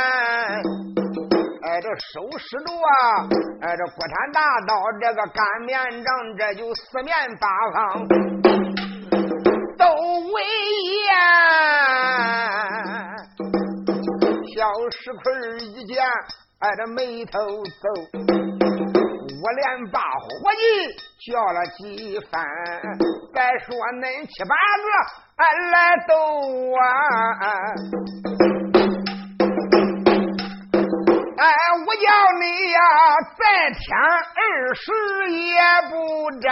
[1.65, 3.27] 哎，这收拾着啊！
[3.61, 8.07] 哎，这国产大刀，这个擀面杖，这就四面八方。
[9.77, 9.85] 都
[10.33, 10.43] 威
[11.03, 11.11] 严，
[14.55, 14.59] 小
[14.91, 15.23] 石块
[15.59, 16.03] 一见，
[16.59, 17.85] 哎，这眉头皱，
[19.43, 20.25] 我连把伙
[20.55, 20.63] 计
[21.29, 22.31] 叫了几番，
[23.33, 24.87] 该说恁七八个，
[25.35, 25.75] 俺来
[26.07, 26.15] 斗
[26.79, 26.81] 啊！
[31.35, 31.43] 哎，
[31.85, 32.07] 我叫
[32.39, 32.79] 你呀，
[33.37, 34.39] 再添二
[34.73, 34.81] 十
[35.33, 35.51] 也
[35.91, 35.91] 不
[36.39, 36.47] 沾。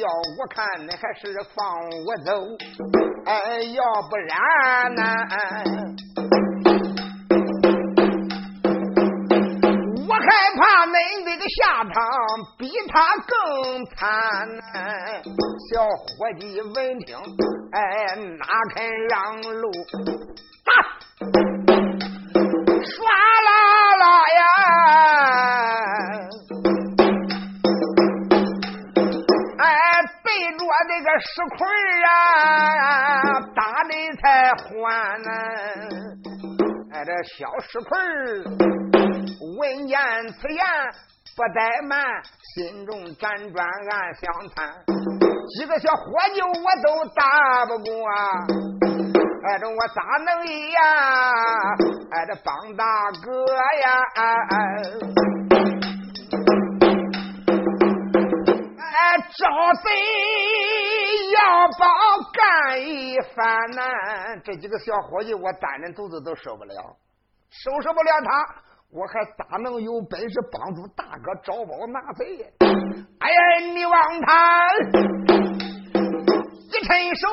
[0.00, 1.20] 要我看，你还是
[1.54, 1.60] 放
[2.06, 2.32] 我走。
[3.26, 5.02] 哎，要不然呢？
[6.16, 6.51] 我
[10.82, 11.94] 害怕恁这个下场
[12.58, 13.30] 比他更
[13.94, 13.96] 惨。
[15.70, 17.16] 小伙计闻听，
[17.70, 17.78] 哎，
[18.16, 19.70] 哪肯让路？
[20.64, 20.72] 打！
[22.82, 22.98] 唰
[23.46, 23.50] 啦
[23.96, 24.40] 啦呀！
[30.88, 31.60] 这个石块
[32.10, 32.10] 啊，
[33.54, 33.90] 打的
[34.20, 35.30] 才欢呢。
[37.04, 37.98] 这小石块
[39.58, 40.64] 闻言此言
[41.34, 42.22] 不怠慢，
[42.54, 44.22] 心中辗转暗想
[44.54, 44.70] 叹。
[45.56, 46.46] 几个小伙计我
[46.82, 47.90] 都打不过，
[49.48, 50.80] 哎，这我咋能呀？
[52.12, 53.46] 哎，这帮大哥
[53.82, 53.90] 呀！
[59.18, 59.90] 招贼
[61.32, 61.38] 要
[61.78, 61.86] 包
[62.32, 63.82] 干一番呐！
[64.44, 66.74] 这几个小伙计，我单人独自都受不了，
[67.50, 68.44] 收拾不了他，
[68.90, 72.52] 我还咋能有本事帮助大哥招包拿贼？
[73.20, 73.36] 哎呀，
[73.74, 74.68] 你望他
[76.70, 77.28] 一伸手，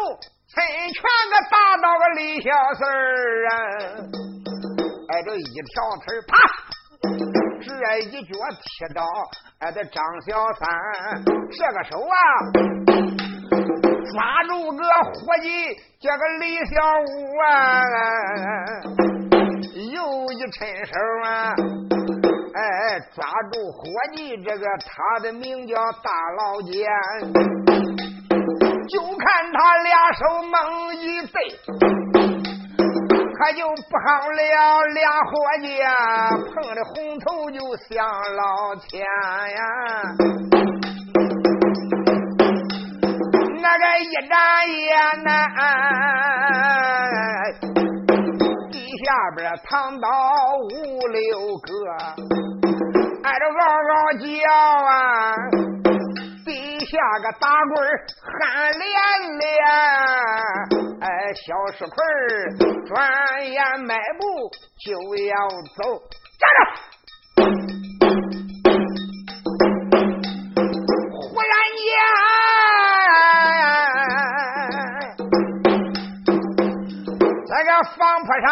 [0.50, 0.58] 抻
[0.94, 3.54] 拳个打到个李小四儿啊！
[5.10, 5.74] 哎，这一条
[6.06, 7.39] 腿啪！
[7.80, 9.02] 这一脚踢到，
[9.60, 10.68] 哎，这张小三
[11.50, 12.14] 这个手啊，
[14.12, 15.48] 抓住个伙计，
[16.02, 17.10] 叫个李小五
[17.48, 17.50] 啊，
[19.94, 19.98] 又
[20.34, 20.94] 一伸手
[21.24, 21.56] 啊，
[22.54, 23.80] 哎，抓住伙
[24.14, 26.86] 计，这个他的名叫大老奸，
[28.90, 32.39] 就看他俩手猛一对。
[33.40, 34.42] 他就不好了，
[34.94, 35.32] 俩伙
[35.62, 35.80] 计，
[36.54, 39.62] 碰的红头就像老天呀。
[43.62, 44.36] 那个一眨
[44.66, 45.28] 眼呐，
[48.72, 48.76] 地
[49.06, 50.08] 下边躺到
[50.74, 51.70] 五六个，
[53.24, 54.28] 挨着嗷嗷叫
[54.86, 54.92] 啊。
[56.90, 57.78] 下个打滚
[58.24, 58.82] 喊连
[59.38, 59.48] 连，
[61.02, 61.96] 哎，小石块
[62.88, 64.52] 转眼迈步
[64.84, 64.92] 就
[65.26, 65.34] 要
[65.78, 65.82] 走，
[66.38, 66.60] 站着！
[71.12, 71.88] 忽然间，
[77.48, 78.48] 那个房坡上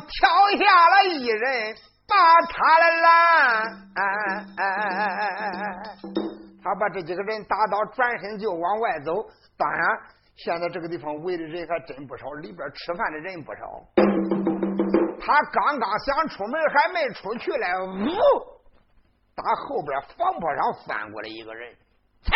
[0.00, 0.12] 跳
[0.58, 1.74] 下了一人，
[2.06, 3.08] 把他来拦。
[6.62, 9.14] 他把这几个人打倒，转身就往外走。
[9.56, 9.98] 当然，
[10.42, 13.60] 现在这个地方围的人还真不少，里边吃饭的人不少。
[15.20, 18.16] 他刚刚想出门，还没出去嘞，呜，
[19.34, 21.76] 打后边房坡上翻过来一个人，
[22.24, 22.32] 噌，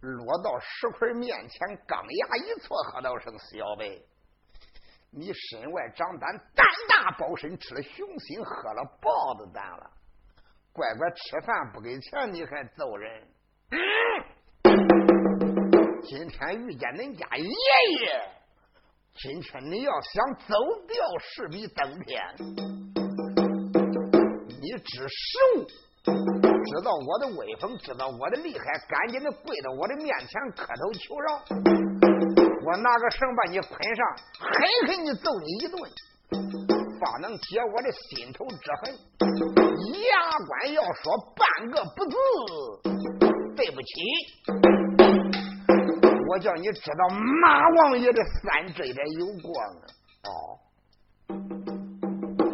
[0.00, 4.04] 落到石奎面前，钢牙一错，喝道声：“小辈，
[5.10, 9.90] 你身外长胆，胆大包身，吃了雄心，喝了豹子胆了。”
[10.74, 13.26] 乖乖吃饭不给钱，你还揍人？
[16.06, 17.50] 今天遇见恁家爷爷，
[19.16, 20.54] 今天你要想走
[20.86, 22.20] 掉，势必登天。
[24.60, 31.40] 你知时务，知道我的威风，知道我的厉害，赶紧的跪到我的面前磕头求饶。
[32.66, 34.06] 我拿个绳把你捆上，
[34.38, 34.52] 狠
[34.88, 35.80] 狠的揍你一顿。
[37.00, 38.94] 方能解我的心头之恨。
[40.04, 42.16] 牙关要说半个不字，
[43.56, 43.94] 对不起，
[46.28, 47.08] 我叫你知道
[47.42, 49.80] 马王爷的三这点有过呢。
[50.24, 50.58] 哦，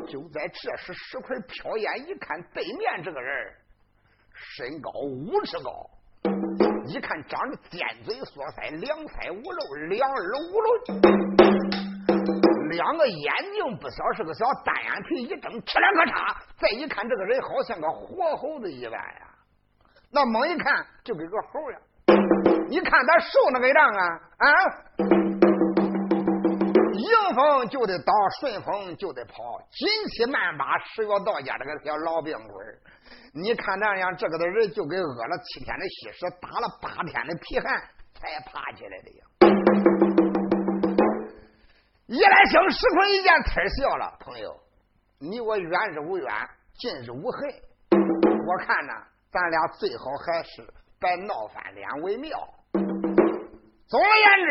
[0.09, 3.55] 就在这时，石块瞟眼一看，对面这个人
[4.33, 5.89] 身高五尺高，
[6.87, 9.59] 一看长得尖嘴缩腮，两腮无肉，
[9.89, 10.19] 两耳
[10.51, 10.69] 无轮。
[12.71, 16.37] 两个眼睛不小，是个小单眼皮，一睁，哧两个叉。
[16.59, 19.29] 再一看，这个人好像个活猴子一般呀。
[20.11, 21.79] 那猛一看，就跟个猴呀。
[22.71, 24.07] 你看他受那个样啊
[24.39, 24.47] 啊！
[26.95, 32.65] 迎风就得倒，顺风就得跑，紧骑慢马，十月到家这个小老病鬼
[33.35, 37.77] 你看那样，这个的人就跟饿了七天的稀食，打了八天的皮寒
[38.15, 39.27] 才爬起来的呀。
[42.07, 44.17] 一来兴，石坤一见，呲笑了。
[44.21, 44.57] 朋友，
[45.19, 46.33] 你我远日无冤，
[46.79, 47.53] 近日无恨。
[48.47, 48.95] 我看呢，
[49.33, 52.39] 咱俩最好还是别闹翻脸为妙。
[52.73, 54.51] 总而言之，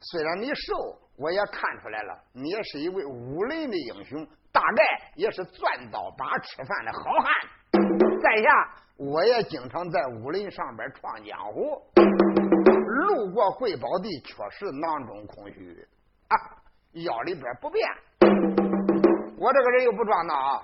[0.00, 4.84] 虽然你瘦，我也看出来了，你也是一位武林的英雄，大概
[5.16, 7.34] 也是钻刀把吃饭的好汉。
[8.22, 8.48] 在下，
[8.96, 15.86] 我也经常在武林上边闯江湖，路过贵宝地，确实囊中空虚
[16.28, 16.36] 啊。
[16.92, 17.88] 腰里边不变，
[19.38, 20.60] 我这个人又不装孬。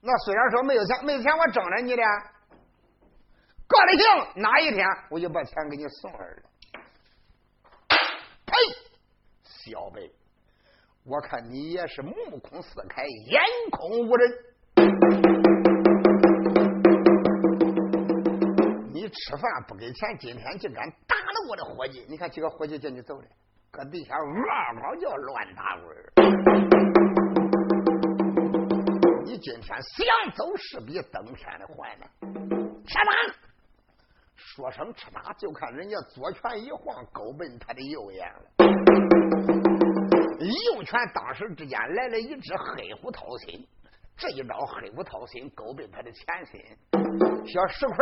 [0.00, 2.02] 那虽然说没有钱，没钱我争着你的，
[3.68, 6.42] 高的行，哪一天我就把钱给你送来了。
[8.46, 8.52] 呸！
[9.42, 10.12] 小辈，
[11.04, 13.42] 我看你也是目空四开，眼
[13.72, 14.30] 空无人。
[18.92, 22.06] 你吃饭不给钱，今天竟敢打了我的伙计！
[22.08, 23.26] 你看几个伙计叫你走的。
[23.72, 24.22] 搁地下嗷
[24.80, 25.96] 嗷叫，乱打滚
[29.24, 32.06] 你今天想走，是比登天的坏呢。
[32.86, 33.10] 吃打，
[34.36, 38.42] 说声吃打，就看人家左拳一晃，勾奔他的右眼了。
[40.38, 43.66] 右拳当时之间来了一只黑虎掏心，
[44.16, 46.60] 这一招黑虎掏心，勾奔他的前心。
[47.46, 47.96] 小石块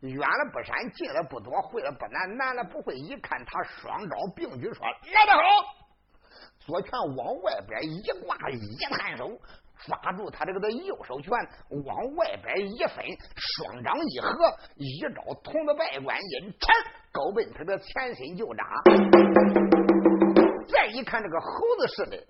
[0.00, 2.94] 远了不闪，近了不躲，会了不难，难了不会。
[2.94, 5.42] 一看他双招并举，说来得好，
[6.58, 9.30] 左拳往外边一挂，一探手，
[9.86, 11.32] 抓住他这个的右手拳，
[11.84, 13.04] 往外边一分，
[13.36, 16.68] 双掌一合，一招铜子外观音，抻，
[17.12, 18.64] 高奔他的前身就扎。
[20.68, 21.46] 再一看这个猴
[21.80, 22.26] 子似的，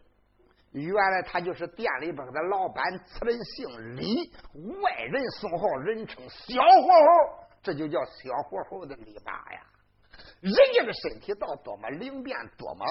[0.72, 4.32] 原来他就是店里边的老板，此人姓李，
[4.82, 7.46] 外人送号，人称小活猴。
[7.62, 9.60] 这就叫小活猴的力大呀！
[10.40, 12.86] 人家的身体到多么灵便，多么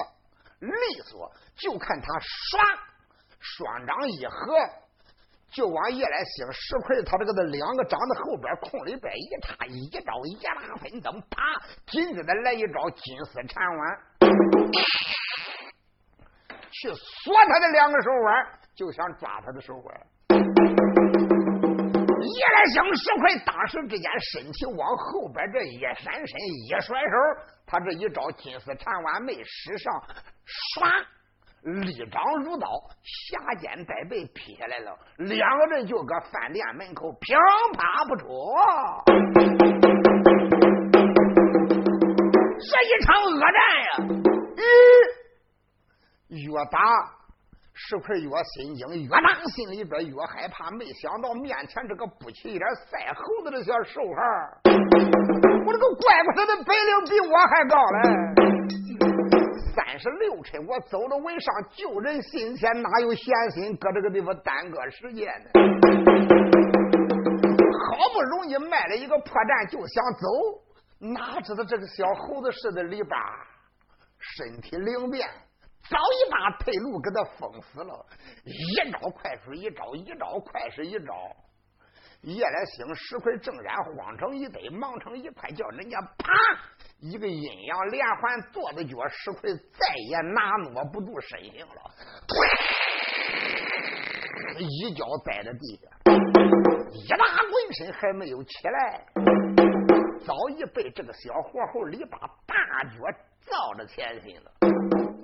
[0.60, 0.70] 利
[1.04, 2.60] 索，就看他耍，
[3.40, 4.54] 双掌一合，
[5.50, 13.98] 就往夜来星石块他这个的两个掌的后边空里边一插，一招一拉分灯，啪，紧接着来一招金丝缠弯，
[16.70, 20.06] 去锁他的两个手腕，就想抓他的手腕。
[22.22, 26.38] 夜来香石块，当时之间身体往后边这一闪身，
[26.68, 27.16] 一甩手，
[27.66, 29.92] 他这一招金丝缠弯没使上，
[30.76, 31.04] 唰，
[31.62, 32.66] 利掌如刀，
[33.02, 37.34] 下肩带背劈下来了，两个人就搁饭店门口噼
[37.76, 38.26] 啪不出。
[42.62, 43.50] 这一场恶战
[43.82, 43.88] 呀，
[44.56, 44.62] 嗯，
[46.28, 46.78] 越打。
[47.82, 50.70] 石块越心惊，越打心里边越害怕。
[50.70, 54.20] 没想到面前这个不起一点赛猴子的小瘦孩
[55.64, 58.39] 我这个怪不得的本领比我还高嘞！
[59.74, 65.50] 三十六车，我走了为上救人心切，哪有闲心搁这个地方耽搁时间呢？
[67.88, 70.26] 好不容易卖了一个破绽，就想走，
[71.14, 73.10] 哪知道这个小猴子似的里边，
[74.18, 75.28] 身体灵便，
[75.88, 78.06] 早已把退路给他封死了。
[78.44, 81.14] 一招快水一招，一招快水一招。
[82.22, 86.32] 叶来兴石块正然慌成一堆，忙成一块，叫人家啪
[87.00, 91.90] 一个阴阳连环跺子脚，石奎再也拿挪不住身形了，
[94.58, 95.88] 一脚栽在地下，
[96.92, 99.02] 一拉滚身还没有起来，
[100.26, 103.00] 早已被这个小活猴里把大脚
[103.46, 104.52] 照着前心了，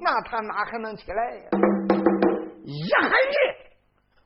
[0.00, 1.50] 那他哪还能起来呀？
[2.64, 3.66] 一喊人。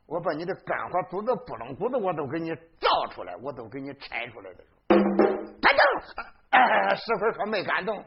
[0.07, 4.63] 我把你的肝火、肚子、不冷骨子我都给你造出来，我都给你拆出来的。
[4.87, 5.83] 感动，
[6.51, 8.03] 哎，师傅说没感动，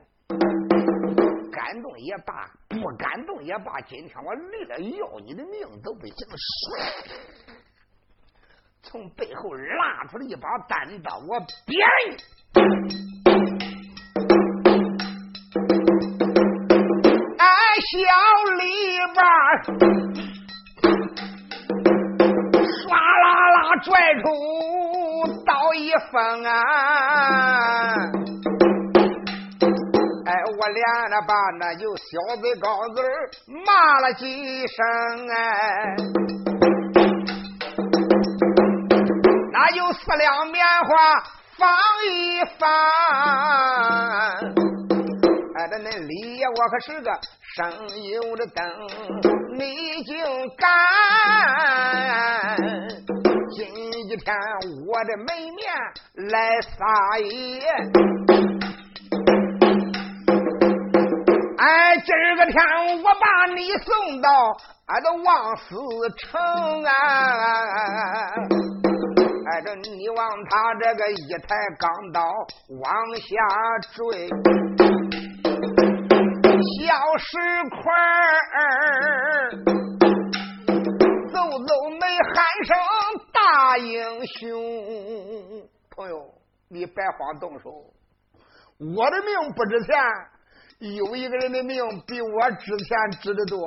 [1.50, 6.14] 感动也罢，不感动也罢，今天我累了要你的命都不行。
[8.82, 11.82] 从背后拉出了一把单刀，我别
[17.38, 17.48] 俺
[17.80, 17.92] 小
[18.58, 18.62] 李
[19.14, 19.22] 吧，
[22.60, 23.56] 唰啦啦。
[23.82, 23.90] 拽
[24.22, 24.24] 出
[25.44, 26.54] 刀一锋啊！
[30.64, 32.02] 我连着把那有小
[32.40, 33.02] 嘴高子
[33.66, 35.36] 骂了几声哎，
[39.52, 41.22] 那就四两棉花
[41.58, 41.68] 放
[42.08, 42.66] 一放。
[45.54, 47.10] 哎，这恁李爷我可是个
[47.56, 47.70] 省
[48.02, 48.64] 油的灯，
[49.58, 50.14] 你就
[50.56, 50.64] 干。
[53.54, 53.60] 今
[53.92, 54.34] 一天
[54.88, 55.62] 我的门面
[56.30, 57.60] 来撒野，
[61.64, 62.62] 哎，今儿个天
[63.02, 64.28] 我把你送到
[64.84, 65.74] 俺的望死
[66.18, 66.90] 城啊！
[69.46, 72.20] 哎，这你往他这个一抬钢刀
[72.82, 73.24] 往下
[73.94, 74.28] 坠，
[76.76, 76.84] 小
[77.16, 77.32] 石
[77.70, 77.80] 块
[78.52, 79.56] 儿，
[81.32, 82.76] 走走没喊声。
[83.32, 84.60] 大英雄，
[85.96, 86.12] 朋友，
[86.68, 87.70] 你别慌动手。
[88.78, 89.94] 我的命不值钱，
[90.92, 93.58] 有一个人的命比我值钱值得多。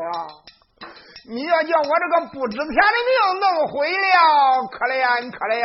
[1.28, 2.72] 你要叫我这个不值钱的
[3.08, 5.58] 命弄毁了，可怜可怜，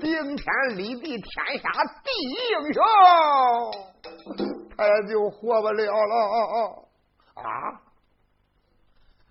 [0.00, 1.70] 顶天立地天下
[2.02, 2.82] 第一英雄，
[4.76, 6.88] 他也就活不了了。
[7.34, 7.42] 啊，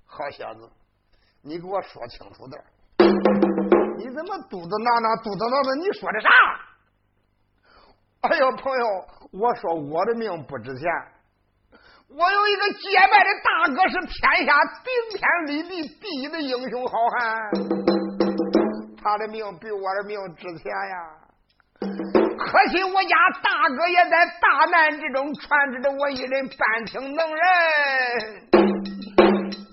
[0.05, 0.69] 好小子，
[1.41, 2.63] 你给我说清楚点。
[3.97, 5.75] 你怎么嘟嘟囔囔、嘟嘟囔囔？
[5.81, 6.29] 你说的啥？
[8.29, 8.85] 哎呦，朋友，
[9.33, 10.87] 我说我的命不值钱。
[12.07, 14.53] 我有一个结拜的大哥，是天下
[14.83, 17.51] 顶天立地第一的英雄好汉，
[19.01, 21.17] 他的命比我的命值钱呀。
[21.79, 27.41] 可惜我家大哥也在大难之中，传旨着我一人半听能人。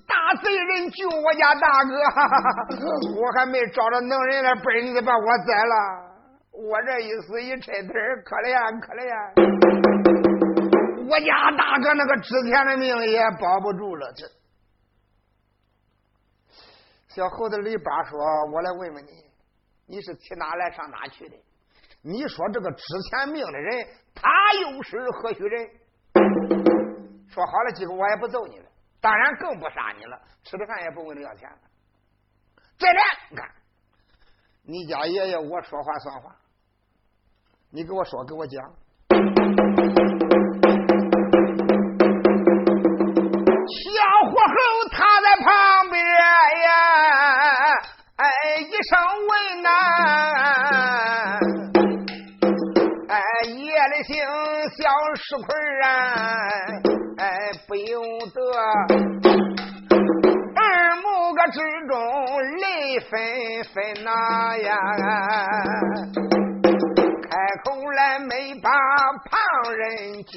[0.06, 1.92] 大贼人救我家大哥，
[3.20, 6.07] 我还没找着能人来背你把我宰了。
[6.58, 7.92] 我这一死一拆腿，
[8.24, 9.06] 可怜可怜。
[11.08, 14.12] 我家大哥那个值钱的命也保不住了。
[14.12, 14.26] 这
[17.06, 18.18] 小猴子李八说
[18.52, 19.24] ：“我来问问你，
[19.86, 21.36] 你是去哪来上哪去的？
[22.02, 24.28] 你说这个值钱命的人，他
[24.60, 25.70] 又是何许人？”
[27.30, 28.68] 说好了，今后我也不揍你了。
[29.00, 31.58] 当然更不杀你了，吃的饭也不问你要钱了。
[32.80, 33.00] 再来，
[33.30, 33.48] 你看，
[34.64, 36.34] 你家爷爷我说话算话，
[37.70, 38.64] 你给我说，给我讲。
[43.68, 43.92] 小
[44.24, 44.54] 火猴
[44.90, 46.02] 他在旁边
[46.64, 46.72] 呀，
[48.16, 48.24] 哎
[48.60, 48.98] 一声
[49.28, 49.68] 问呐，
[53.08, 53.14] 哎
[53.48, 53.54] 夜
[53.88, 54.16] 里听
[54.70, 55.46] 小石块
[55.84, 55.86] 啊。
[57.18, 57.22] 哎，
[57.68, 58.40] 不由得
[60.56, 61.92] 耳目个之中
[62.60, 63.10] 泪纷
[63.74, 64.10] 纷呐
[64.56, 64.72] 呀！
[67.64, 69.38] 从来没把旁
[69.74, 70.36] 人讲，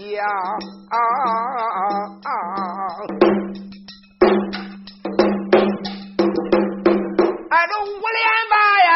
[7.49, 8.19] 俺这五连
[8.49, 8.55] 八
[8.87, 8.91] 呀，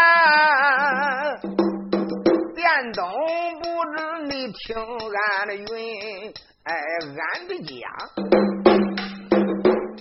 [2.56, 3.00] 电动
[3.62, 3.98] 不知
[4.28, 4.64] 你听
[5.40, 5.64] 俺的云。
[6.64, 6.70] 哎，
[7.06, 7.72] 俺的家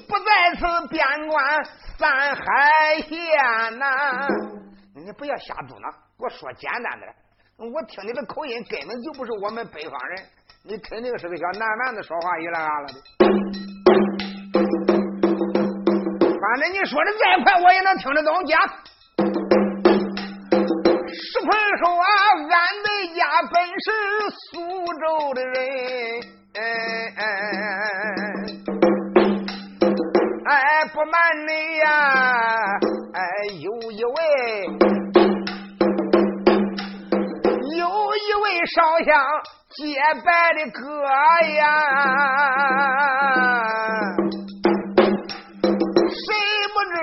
[0.09, 0.97] 不在此边
[1.29, 1.35] 关
[1.99, 2.41] 三海
[3.07, 3.13] 县
[3.79, 3.85] 呐！
[4.95, 7.07] 你不要瞎嘟囔，给我说简单的。
[7.57, 10.25] 我听你的口音根本就不是我们北方人。
[10.65, 12.95] 你肯定是个小南蛮子说话一来啊了的。
[16.41, 18.45] 反正你说的再快，我也能听得懂。
[18.47, 18.61] 讲
[21.17, 21.49] 石坤
[21.79, 22.07] 说啊，
[22.51, 22.53] 俺
[22.83, 23.21] 的家
[23.53, 23.87] 本是
[24.51, 24.53] 苏
[25.01, 25.55] 州的人，
[30.45, 30.53] 哎，
[30.93, 31.15] 不瞒
[31.47, 31.87] 你呀，
[33.13, 33.21] 哎，
[33.61, 34.13] 有一位，
[38.41, 39.13] 位烧香
[39.77, 39.83] 结
[40.25, 40.81] 拜的哥
[41.55, 41.61] 呀。
[46.11, 46.19] 谁
[46.73, 46.95] 不知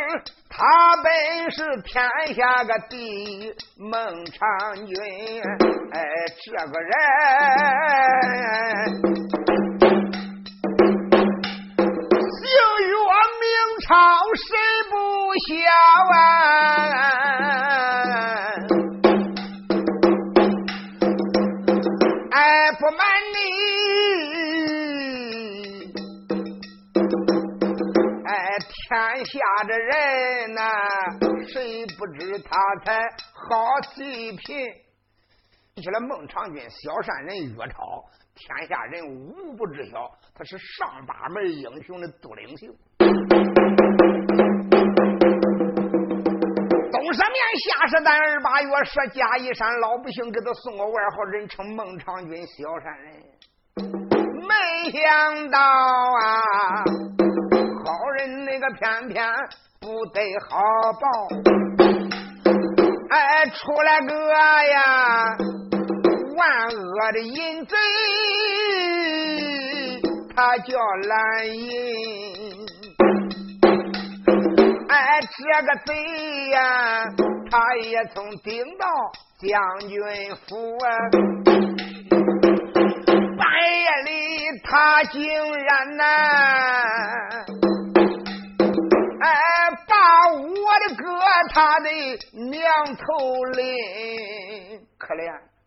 [0.50, 0.56] 他
[1.04, 1.06] 本
[1.52, 1.90] 是天
[2.36, 3.92] 下个第一孟
[4.26, 4.40] 尝
[4.86, 4.96] 君，
[5.92, 6.00] 哎，
[6.44, 6.92] 这个人
[12.38, 12.42] 姓
[12.88, 12.92] 岳
[13.42, 13.48] 名
[13.88, 13.90] 超，
[14.36, 14.48] 谁
[14.90, 14.94] 不
[15.48, 15.50] 晓
[16.14, 17.01] 啊？
[32.40, 33.00] 他才
[33.34, 34.58] 好细品？
[35.76, 38.04] 起来，孟尝君，小善人岳超，
[38.36, 42.68] 天下人无不知晓，他是上八门英雄的独领袖。
[46.92, 53.14] 东十面，下十担，二八月，设甲一山，老百姓给他送个外号，人称孟尝君，小善人。
[54.48, 56.84] 没想到啊！
[57.86, 59.26] 好人那个偏偏
[59.80, 60.60] 不得好
[60.94, 61.08] 报，
[63.14, 65.36] 哎，出来个呀
[66.38, 67.76] 万恶的淫贼，
[70.34, 71.70] 他叫蓝银。
[74.88, 75.90] 哎，这个贼
[76.52, 77.04] 呀，
[77.52, 78.88] 他也曾顶到
[79.42, 79.50] 将
[79.90, 79.92] 军
[80.48, 80.50] 府
[80.86, 80.88] 啊，
[83.38, 83.44] 半
[83.76, 84.12] 夜里
[84.64, 86.04] 他竟然呐。
[89.24, 89.28] 哎，
[89.92, 89.96] 把
[90.32, 90.40] 我
[90.88, 91.04] 的哥
[91.54, 91.90] 他的
[92.50, 92.64] 娘
[92.96, 93.04] 头
[93.58, 93.60] 领，
[94.98, 95.20] 可怜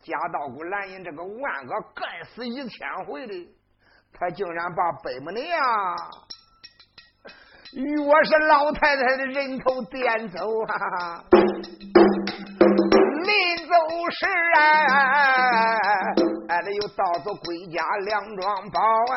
[0.02, 3.34] 贾道姑蓝银这个万恶干死一千回的，
[4.18, 5.44] 他竟然把北母娘，
[7.74, 11.22] 越是老太太的人头点走啊！
[13.24, 13.28] 临
[13.68, 13.74] 走
[14.10, 14.58] 时啊，
[16.48, 19.14] 还得又盗走归家两桩宝啊！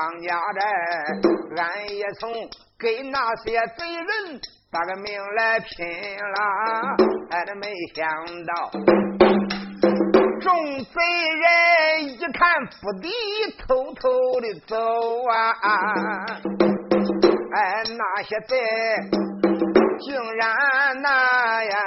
[0.00, 0.60] 哎，这方家寨，
[1.56, 2.32] 俺也曾
[2.78, 4.40] 给那些贼人
[4.72, 5.86] 把个命来拼
[6.16, 6.96] 了，
[7.30, 8.08] 哎，没想
[8.46, 8.70] 到，
[10.40, 10.94] 众贼
[11.36, 13.10] 人一看不敌，
[13.58, 14.74] 偷偷的走
[15.28, 15.34] 啊，
[17.54, 18.56] 哎，那些贼。
[20.02, 20.56] 竟然
[21.02, 21.78] 那呀，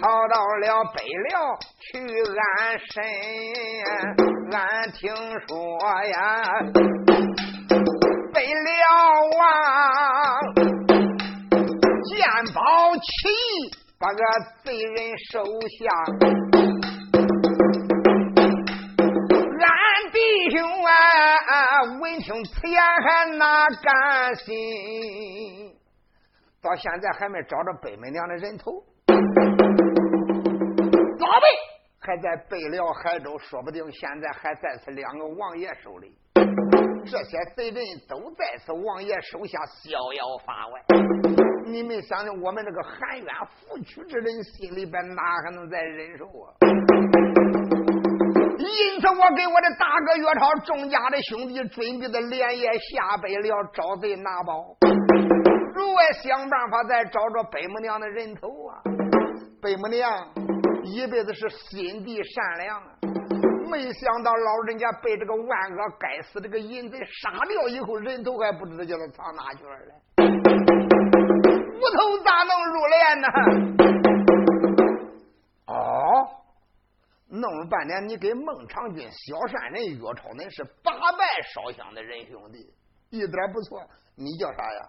[0.00, 3.04] 逃到了北辽去安身。
[4.52, 5.14] 俺听
[5.46, 6.16] 说呀，
[8.46, 8.62] 北辽
[9.38, 9.42] 王
[12.04, 12.22] 见
[12.54, 12.62] 宝
[12.94, 13.02] 起，
[13.98, 14.22] 把个
[14.62, 15.90] 贼人收下。
[19.58, 20.18] 俺弟
[20.56, 25.74] 兄啊，闻听此言还哪甘心？
[26.62, 28.70] 到现在还没找着北门娘的人头，
[31.18, 31.48] 老辈
[31.98, 36.16] 还在北辽海州，说不定现在还在此两个王爷手里。
[37.06, 40.82] 这些贼人都在此王爷手下逍遥法外。
[41.66, 46.52] 你们想想，我们这个含冤负屈之人心里边哪还能再忍受啊？
[48.58, 54.76] 因此，我给我的大哥岳超众家的兄弟准备的连夜下北辽找贼拿宝。
[55.74, 58.82] 如外想办法再找着北母娘的人头啊！
[59.62, 60.28] 北母娘
[60.84, 62.88] 一辈子是心地善良啊，
[63.76, 69.70] 没想到老人家被这个万恶该死这个淫贼杀掉以后，人头还不知道叫他藏哪去了。
[71.74, 73.28] 无头咋能入殓呢？
[75.66, 75.76] 哦，
[77.28, 82.72] 弄了半天，你给孟尝君、小善人岳超，恁是八拜烧香的人兄弟，
[83.10, 83.82] 一点不错。
[84.14, 84.88] 你叫啥呀？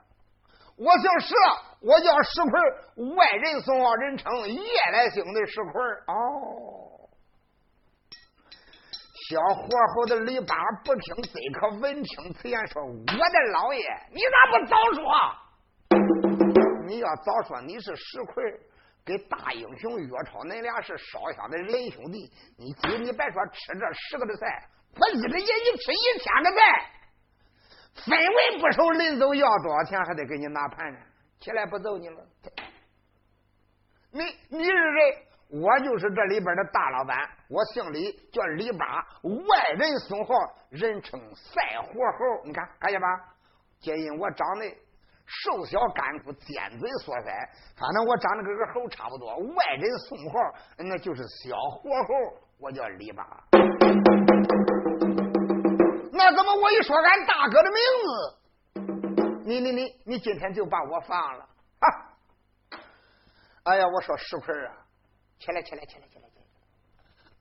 [0.77, 1.35] 我姓石，
[1.81, 2.41] 我叫石
[2.95, 4.61] 奎，外人送号人称夜
[4.93, 5.81] 来星的石奎。
[6.07, 6.86] 哦，
[9.28, 10.55] 小火候的李八
[10.86, 15.03] 不听贼可闻听此言，说：“我的老爷，你咋不早说？
[16.88, 18.41] 你要早说你是石奎，
[19.03, 22.32] 给大英雄岳超，恁俩是烧香的仁兄弟。
[22.57, 26.57] 你今你别说吃这十个的菜，我一个也一吃一千个菜。”
[28.07, 30.99] 分文不收，临走要多少钱还得给你拿盘呢，
[31.41, 32.25] 起来不揍你了。
[34.11, 35.26] 你你是谁？
[35.49, 37.17] 我就是这里边的大老板，
[37.47, 38.85] 我姓李，叫李八，
[39.23, 40.33] 外人送号，
[40.69, 42.43] 人称赛活猴。
[42.43, 43.07] 你看看见吧？
[43.79, 44.65] 皆因我长得
[45.25, 49.37] 瘦小干枯，尖嘴缩腮，反正我长得跟个猴差不多。
[49.37, 50.39] 外人送号，
[50.79, 52.13] 那就是小活猴。
[52.59, 53.23] 我叫李八。
[56.11, 61.43] 那怎么我一说俺大哥的名字，你你你你今天就把我放了？
[61.79, 61.87] 啊！
[63.63, 64.73] 哎呀，我说石奎啊！
[65.39, 66.47] 起来，起来，起来，起来，起来！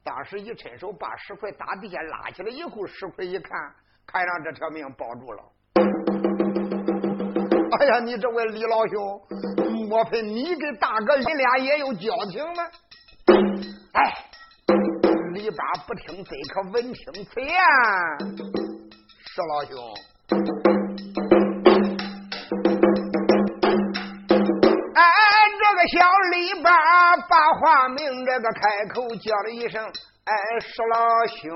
[0.04, 3.74] 当时一伸手把石块打地下拉起来以后，石块一看，
[4.06, 5.42] 看上这条命保住了。
[7.78, 9.20] 哎呀，你这位李老兄，
[9.88, 12.68] 莫非你跟大哥你俩也有交情吗？
[13.92, 14.14] 哎，
[15.32, 17.50] 李八不听这可闻听此言，
[19.24, 19.76] 石老兄。
[24.94, 25.02] 俺
[25.58, 25.94] 这个小
[26.32, 26.70] 李八
[27.36, 28.60] 把话明，这个开
[28.94, 29.84] 口叫了一声
[30.24, 31.54] ：“哎，石老兄，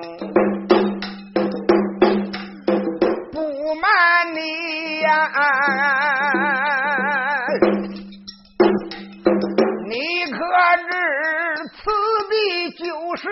[3.32, 3.40] 不
[3.76, 5.30] 瞒你呀，
[9.88, 10.36] 你可
[10.90, 10.92] 知
[11.72, 11.78] 此
[12.28, 12.34] 地
[12.76, 12.84] 就
[13.16, 13.24] 是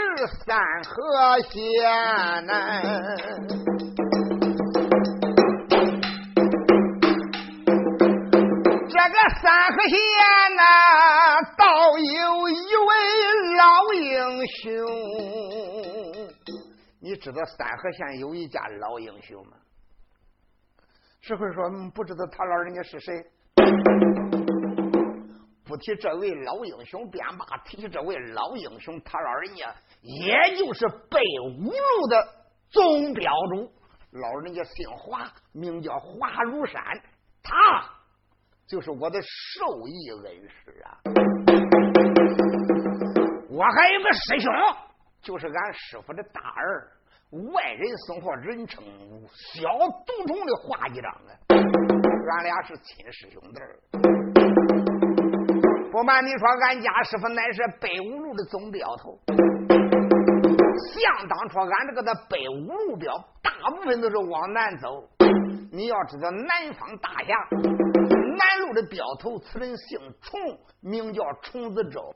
[0.46, 1.52] 三河县
[2.46, 2.50] 呐？”
[8.90, 9.98] 这个三河县
[10.56, 10.62] 呐，
[11.98, 12.94] 有一位
[13.56, 14.62] 老英雄。
[17.00, 19.52] 你知道三河县有一家老英雄吗？
[21.20, 23.22] 石慧说：“不知道他老人家是谁。”
[25.64, 32.26] 不提这位老英雄便罢，提起这位老英雄，他老人家也就是北五路的
[32.70, 33.70] 总标主，
[34.12, 36.82] 老人家姓华，名叫华如山，
[37.42, 37.52] 他。
[38.66, 41.00] 就是我的受益恩师啊！
[43.58, 44.52] 我还有个师兄，
[45.20, 46.92] 就是俺师傅的大儿，
[47.52, 48.84] 外人送货人称
[49.34, 49.68] 小
[50.06, 51.34] 毒虫的华一章啊！
[51.50, 53.58] 俺俩是亲师兄弟。
[55.90, 59.18] 不瞒你说，俺家师傅乃是北五路的总镖头。
[59.26, 59.34] 想
[61.26, 65.02] 当初，俺这个的北五路镖，大部分都是往南走。
[65.72, 67.34] 你要知道，南方大侠。
[67.50, 70.40] 南路的镖头，此人姓虫，
[70.80, 72.14] 名叫虫子周。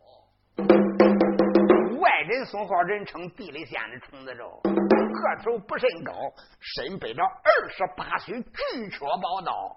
[2.23, 4.61] 人送号，人称地雷县的虫子周。
[4.64, 6.12] 个头不甚高，
[6.61, 9.77] 身背着二十八岁巨阙宝刀。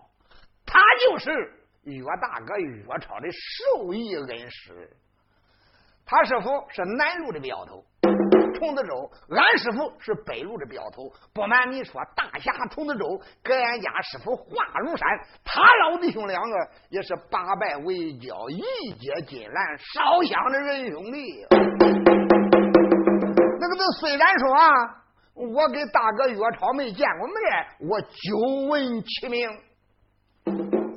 [0.66, 1.32] 他就是
[1.84, 4.90] 岳大哥岳超的授意恩师。
[6.06, 7.84] 他师傅是南路的镖头。
[8.56, 11.12] 虫子洲，俺师傅是北路的镖头。
[11.34, 15.08] 不瞒你说，大侠虫子洲跟俺家师傅华如山，
[15.44, 16.58] 他老弟兄两个
[16.90, 21.46] 也是八拜为交，一结金兰，烧香的人兄弟。
[23.76, 24.66] 那，虽然说啊，
[25.34, 27.36] 我跟大哥岳超没见过面，
[27.90, 28.08] 我久
[28.70, 29.50] 闻其名。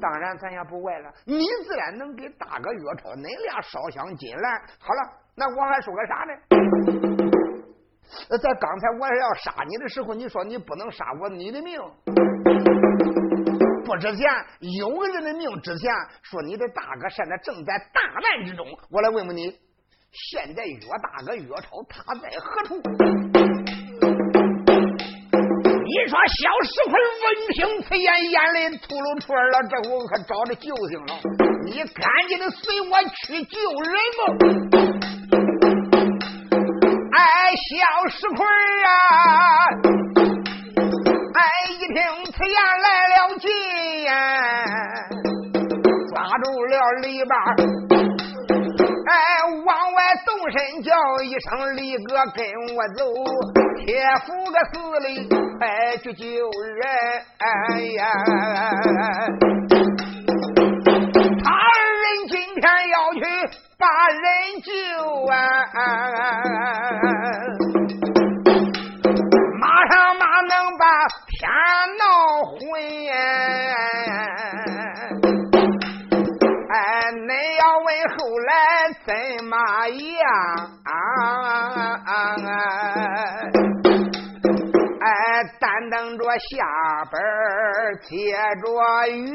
[0.00, 4.60] 当然，咱也不怪了，你自然能给大哥岳超恁俩烧香金兰。
[4.78, 6.32] 好了，那我还说个啥呢？
[8.30, 11.80] 在刚才我要杀你的时候，你说你不能杀我，你的命
[13.84, 14.30] 不值钱。
[14.78, 15.90] 有个人的命值钱。
[16.22, 19.58] 说你的大哥现在正在大难之中，我来问问你，
[20.11, 22.80] 现在岳大哥岳超他在何处？
[25.84, 26.92] 你说小石块
[27.22, 29.62] 闻听此言，眼泪吐露出来了。
[29.68, 31.20] 这我可找着救星了，
[31.64, 34.20] 你赶紧的随我去救人吧。
[37.16, 37.20] 哎，
[37.54, 38.46] 小石块
[38.86, 38.88] 啊！
[41.34, 41.40] 哎，
[41.72, 41.96] 一听
[42.32, 43.46] 此言来了劲，
[46.09, 47.32] 抓住了篱笆，
[49.09, 49.14] 哎，
[49.64, 50.92] 往外动身叫
[51.22, 52.44] 一声：“李哥，跟
[52.76, 53.00] 我走，
[53.78, 53.86] 铁
[54.26, 55.28] 府个司令，
[55.59, 56.82] 快去救人！”
[57.40, 57.46] 哎
[57.96, 58.00] 呀，
[61.42, 61.56] 他二
[61.94, 63.20] 人今天要去。
[63.80, 64.18] 把人
[64.61, 64.72] 救
[65.30, 65.32] 啊！
[69.61, 70.84] 马上马能把
[71.28, 71.38] 天
[71.96, 72.02] 闹
[72.59, 72.59] 昏？
[73.09, 73.16] 哎，
[77.28, 78.50] 恁要问后来
[79.04, 79.12] 怎
[79.44, 79.52] 么
[80.16, 80.24] 样？
[84.98, 85.06] 哎，
[85.60, 86.64] 担等着下
[87.12, 87.20] 班，
[88.08, 88.08] 接
[88.62, 88.66] 着
[89.08, 89.28] 月。